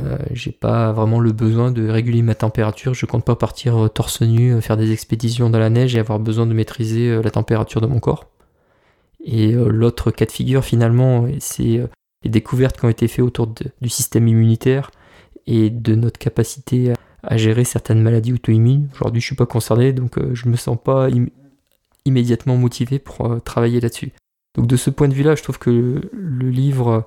Euh, 0.00 0.18
j'ai 0.32 0.52
pas 0.52 0.92
vraiment 0.92 1.20
le 1.20 1.32
besoin 1.32 1.70
de 1.70 1.88
réguler 1.88 2.22
ma 2.22 2.34
température. 2.34 2.94
Je 2.94 3.06
compte 3.06 3.24
pas 3.24 3.36
partir 3.36 3.84
euh, 3.84 3.88
torse 3.88 4.22
nu, 4.22 4.54
euh, 4.54 4.60
faire 4.60 4.76
des 4.76 4.92
expéditions 4.92 5.50
dans 5.50 5.58
la 5.58 5.70
neige 5.70 5.94
et 5.94 5.98
avoir 5.98 6.18
besoin 6.18 6.46
de 6.46 6.54
maîtriser 6.54 7.20
la 7.22 7.30
température 7.30 7.80
de 7.80 7.86
mon 7.86 8.00
corps. 8.00 8.26
Et 9.24 9.52
l'autre 9.52 10.10
cas 10.10 10.24
de 10.24 10.32
figure 10.32 10.64
finalement, 10.64 11.28
c'est 11.38 11.80
les 12.24 12.30
découvertes 12.30 12.76
qui 12.76 12.86
ont 12.86 12.88
été 12.88 13.06
faites 13.06 13.24
autour 13.24 13.46
du 13.46 13.88
système 13.88 14.26
immunitaire 14.26 14.90
et 15.46 15.70
de 15.70 15.94
notre 15.94 16.18
capacité 16.18 16.92
à, 17.22 17.36
gérer 17.36 17.62
certaines 17.62 18.02
maladies 18.02 18.32
auto-immunes. 18.32 18.88
Aujourd'hui, 18.94 19.20
je 19.20 19.26
suis 19.26 19.36
pas 19.36 19.46
concerné, 19.46 19.92
donc 19.92 20.18
je 20.34 20.48
me 20.48 20.56
sens 20.56 20.76
pas 20.82 21.08
immédiatement 22.04 22.56
motivé 22.56 22.98
pour 22.98 23.40
travailler 23.44 23.78
là-dessus. 23.78 24.10
Donc 24.56 24.66
de 24.66 24.74
ce 24.74 24.90
point 24.90 25.06
de 25.06 25.14
vue-là, 25.14 25.36
je 25.36 25.42
trouve 25.44 25.60
que 25.60 26.00
le 26.12 26.50
livre 26.50 27.06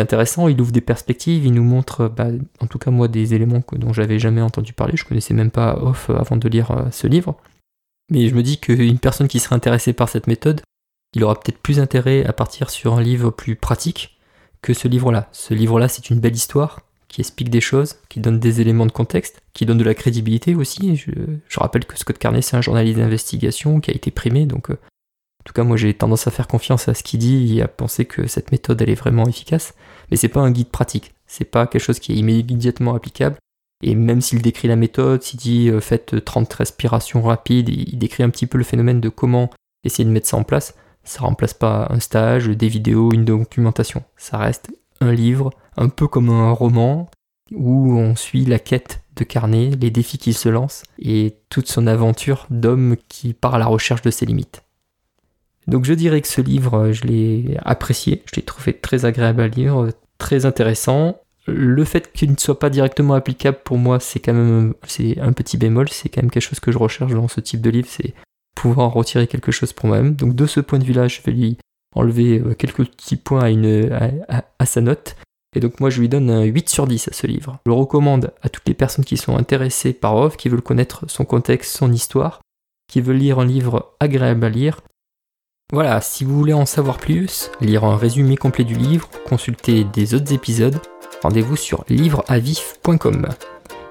intéressant, 0.00 0.48
il 0.48 0.60
ouvre 0.60 0.72
des 0.72 0.80
perspectives, 0.80 1.44
il 1.44 1.52
nous 1.52 1.64
montre, 1.64 2.08
bah, 2.08 2.28
en 2.60 2.66
tout 2.66 2.78
cas 2.78 2.90
moi, 2.90 3.08
des 3.08 3.34
éléments 3.34 3.62
dont 3.72 3.92
j'avais 3.92 4.18
jamais 4.18 4.40
entendu 4.40 4.72
parler, 4.72 4.96
je 4.96 5.04
connaissais 5.04 5.34
même 5.34 5.50
pas 5.50 5.76
Off 5.82 6.10
avant 6.10 6.36
de 6.36 6.48
lire 6.48 6.70
euh, 6.70 6.90
ce 6.90 7.06
livre. 7.06 7.36
Mais 8.10 8.28
je 8.28 8.34
me 8.34 8.42
dis 8.42 8.58
qu'une 8.58 8.98
personne 8.98 9.28
qui 9.28 9.40
serait 9.40 9.56
intéressée 9.56 9.92
par 9.92 10.08
cette 10.08 10.26
méthode, 10.26 10.60
il 11.14 11.24
aura 11.24 11.38
peut-être 11.38 11.58
plus 11.58 11.80
intérêt 11.80 12.24
à 12.24 12.32
partir 12.32 12.70
sur 12.70 12.94
un 12.94 13.02
livre 13.02 13.30
plus 13.30 13.56
pratique 13.56 14.18
que 14.62 14.74
ce 14.74 14.88
livre-là. 14.88 15.28
Ce 15.32 15.54
livre-là, 15.54 15.88
c'est 15.88 16.10
une 16.10 16.20
belle 16.20 16.34
histoire 16.34 16.80
qui 17.08 17.20
explique 17.20 17.50
des 17.50 17.60
choses, 17.60 17.96
qui 18.08 18.20
donne 18.20 18.38
des 18.38 18.60
éléments 18.60 18.86
de 18.86 18.92
contexte, 18.92 19.42
qui 19.52 19.66
donne 19.66 19.78
de 19.78 19.84
la 19.84 19.94
crédibilité 19.94 20.54
aussi. 20.54 20.96
Je, 20.96 21.60
rappelle 21.60 21.84
que 21.84 21.98
Scott 21.98 22.16
Carney, 22.18 22.40
c'est 22.40 22.56
un 22.56 22.62
journaliste 22.62 22.98
d'investigation 22.98 23.80
qui 23.80 23.90
a 23.90 23.94
été 23.94 24.10
primé, 24.10 24.46
donc 24.46 24.70
euh, 24.70 24.78
en 25.42 25.44
tout 25.44 25.54
cas, 25.54 25.64
moi 25.64 25.76
j'ai 25.76 25.92
tendance 25.92 26.28
à 26.28 26.30
faire 26.30 26.46
confiance 26.46 26.88
à 26.88 26.94
ce 26.94 27.02
qu'il 27.02 27.18
dit 27.18 27.58
et 27.58 27.62
à 27.62 27.68
penser 27.68 28.04
que 28.04 28.28
cette 28.28 28.52
méthode 28.52 28.80
elle 28.80 28.90
est 28.90 28.94
vraiment 28.94 29.26
efficace, 29.26 29.74
mais 30.08 30.16
c'est 30.16 30.28
pas 30.28 30.40
un 30.40 30.52
guide 30.52 30.68
pratique, 30.68 31.14
c'est 31.26 31.44
pas 31.44 31.66
quelque 31.66 31.82
chose 31.82 31.98
qui 31.98 32.12
est 32.12 32.16
immédiatement 32.16 32.94
applicable. 32.94 33.36
Et 33.82 33.96
même 33.96 34.20
s'il 34.20 34.40
décrit 34.40 34.68
la 34.68 34.76
méthode, 34.76 35.22
s'il 35.24 35.40
dit 35.40 35.68
euh, 35.68 35.80
faites 35.80 36.24
30 36.24 36.52
respirations 36.52 37.22
rapides, 37.22 37.68
il 37.68 37.98
décrit 37.98 38.22
un 38.22 38.30
petit 38.30 38.46
peu 38.46 38.56
le 38.56 38.62
phénomène 38.62 39.00
de 39.00 39.08
comment 39.08 39.50
essayer 39.82 40.04
de 40.04 40.10
mettre 40.10 40.28
ça 40.28 40.36
en 40.36 40.44
place, 40.44 40.76
ça 41.02 41.22
remplace 41.22 41.54
pas 41.54 41.88
un 41.90 41.98
stage, 41.98 42.46
des 42.46 42.68
vidéos, 42.68 43.10
une 43.12 43.24
documentation. 43.24 44.04
Ça 44.16 44.38
reste 44.38 44.70
un 45.00 45.12
livre, 45.12 45.50
un 45.76 45.88
peu 45.88 46.06
comme 46.06 46.30
un 46.30 46.52
roman, 46.52 47.10
où 47.52 47.98
on 47.98 48.14
suit 48.14 48.44
la 48.44 48.60
quête 48.60 49.02
de 49.16 49.24
Carnet, 49.24 49.70
les 49.70 49.90
défis 49.90 50.18
qu'il 50.18 50.34
se 50.34 50.48
lance, 50.48 50.84
et 50.98 51.36
toute 51.48 51.68
son 51.68 51.86
aventure 51.86 52.46
d'homme 52.50 52.96
qui 53.08 53.34
part 53.34 53.56
à 53.56 53.58
la 53.58 53.66
recherche 53.66 54.02
de 54.02 54.10
ses 54.10 54.26
limites. 54.26 54.61
Donc 55.66 55.84
je 55.84 55.94
dirais 55.94 56.20
que 56.20 56.28
ce 56.28 56.40
livre, 56.40 56.92
je 56.92 57.04
l'ai 57.04 57.56
apprécié, 57.64 58.22
je 58.26 58.36
l'ai 58.36 58.42
trouvé 58.42 58.74
très 58.74 59.04
agréable 59.04 59.42
à 59.42 59.48
lire, 59.48 59.88
très 60.18 60.44
intéressant. 60.46 61.20
Le 61.46 61.84
fait 61.84 62.12
qu'il 62.12 62.30
ne 62.30 62.36
soit 62.36 62.58
pas 62.58 62.70
directement 62.70 63.14
applicable 63.14 63.58
pour 63.64 63.76
moi, 63.76 63.98
c'est 64.00 64.20
quand 64.20 64.32
même 64.32 64.74
c'est 64.86 65.18
un 65.18 65.32
petit 65.32 65.56
bémol, 65.56 65.88
c'est 65.88 66.08
quand 66.08 66.22
même 66.22 66.30
quelque 66.30 66.42
chose 66.42 66.60
que 66.60 66.72
je 66.72 66.78
recherche 66.78 67.12
dans 67.12 67.28
ce 67.28 67.40
type 67.40 67.60
de 67.60 67.70
livre, 67.70 67.88
c'est 67.90 68.14
pouvoir 68.54 68.86
en 68.86 68.90
retirer 68.90 69.26
quelque 69.26 69.52
chose 69.52 69.72
pour 69.72 69.86
moi-même. 69.86 70.14
Donc 70.14 70.34
de 70.34 70.46
ce 70.46 70.60
point 70.60 70.78
de 70.78 70.84
vue-là, 70.84 71.08
je 71.08 71.20
vais 71.22 71.32
lui 71.32 71.58
enlever 71.94 72.38
euh, 72.38 72.54
quelques 72.54 72.86
petits 72.86 73.16
points 73.16 73.52
à, 74.28 74.66
sa 74.66 74.80
note. 74.80 75.16
Et 75.54 75.60
donc 75.60 75.80
moi 75.80 75.90
je 75.90 76.00
lui 76.00 76.08
donne 76.08 76.30
un 76.30 76.44
8 76.44 76.68
sur 76.68 76.86
10 76.86 77.08
à 77.08 77.12
ce 77.12 77.26
livre. 77.26 77.58
Je 77.66 77.70
le 77.70 77.76
recommande 77.76 78.32
à 78.42 78.48
toutes 78.48 78.66
les 78.66 78.74
personnes 78.74 79.04
qui 79.04 79.16
sont 79.16 79.36
intéressées 79.36 79.92
par 79.92 80.16
Off, 80.16 80.36
qui 80.36 80.48
veulent 80.48 80.62
connaître 80.62 81.04
son 81.08 81.24
contexte, 81.24 81.76
son 81.76 81.92
histoire, 81.92 82.40
qui 82.88 83.00
veulent 83.00 83.16
lire 83.16 83.38
un 83.38 83.44
livre 83.44 83.94
agréable 84.00 84.44
à 84.44 84.48
lire, 84.48 84.80
voilà, 85.72 86.02
si 86.02 86.24
vous 86.24 86.36
voulez 86.36 86.52
en 86.52 86.66
savoir 86.66 86.98
plus, 86.98 87.50
lire 87.62 87.84
un 87.84 87.96
résumé 87.96 88.36
complet 88.36 88.62
du 88.62 88.74
livre, 88.74 89.08
consulter 89.26 89.84
des 89.84 90.12
autres 90.12 90.34
épisodes, 90.34 90.78
rendez-vous 91.22 91.56
sur 91.56 91.86
livreavif.com. 91.88 93.28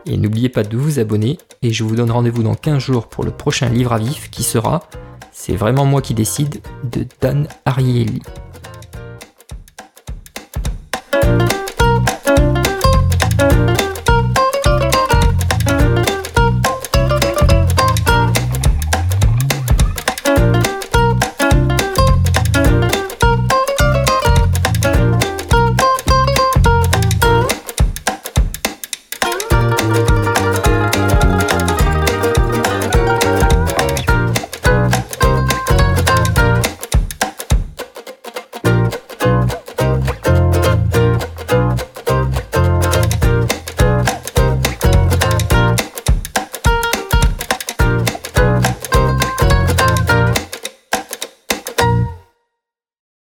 Et 0.05 0.15
n'oubliez 0.15 0.49
pas 0.49 0.61
de 0.61 0.77
vous 0.77 0.99
abonner, 0.99 1.39
et 1.63 1.73
je 1.73 1.83
vous 1.83 1.95
donne 1.95 2.11
rendez-vous 2.11 2.43
dans 2.43 2.53
15 2.53 2.77
jours 2.77 3.07
pour 3.07 3.23
le 3.23 3.31
prochain 3.31 3.67
livre 3.67 3.93
à 3.93 3.97
vif 3.97 4.29
qui 4.29 4.43
sera 4.43 4.83
C'est 5.31 5.55
vraiment 5.55 5.85
moi 5.85 6.03
qui 6.03 6.13
décide 6.13 6.61
de 6.83 7.03
Dan 7.19 7.47
Ariely. 7.65 8.21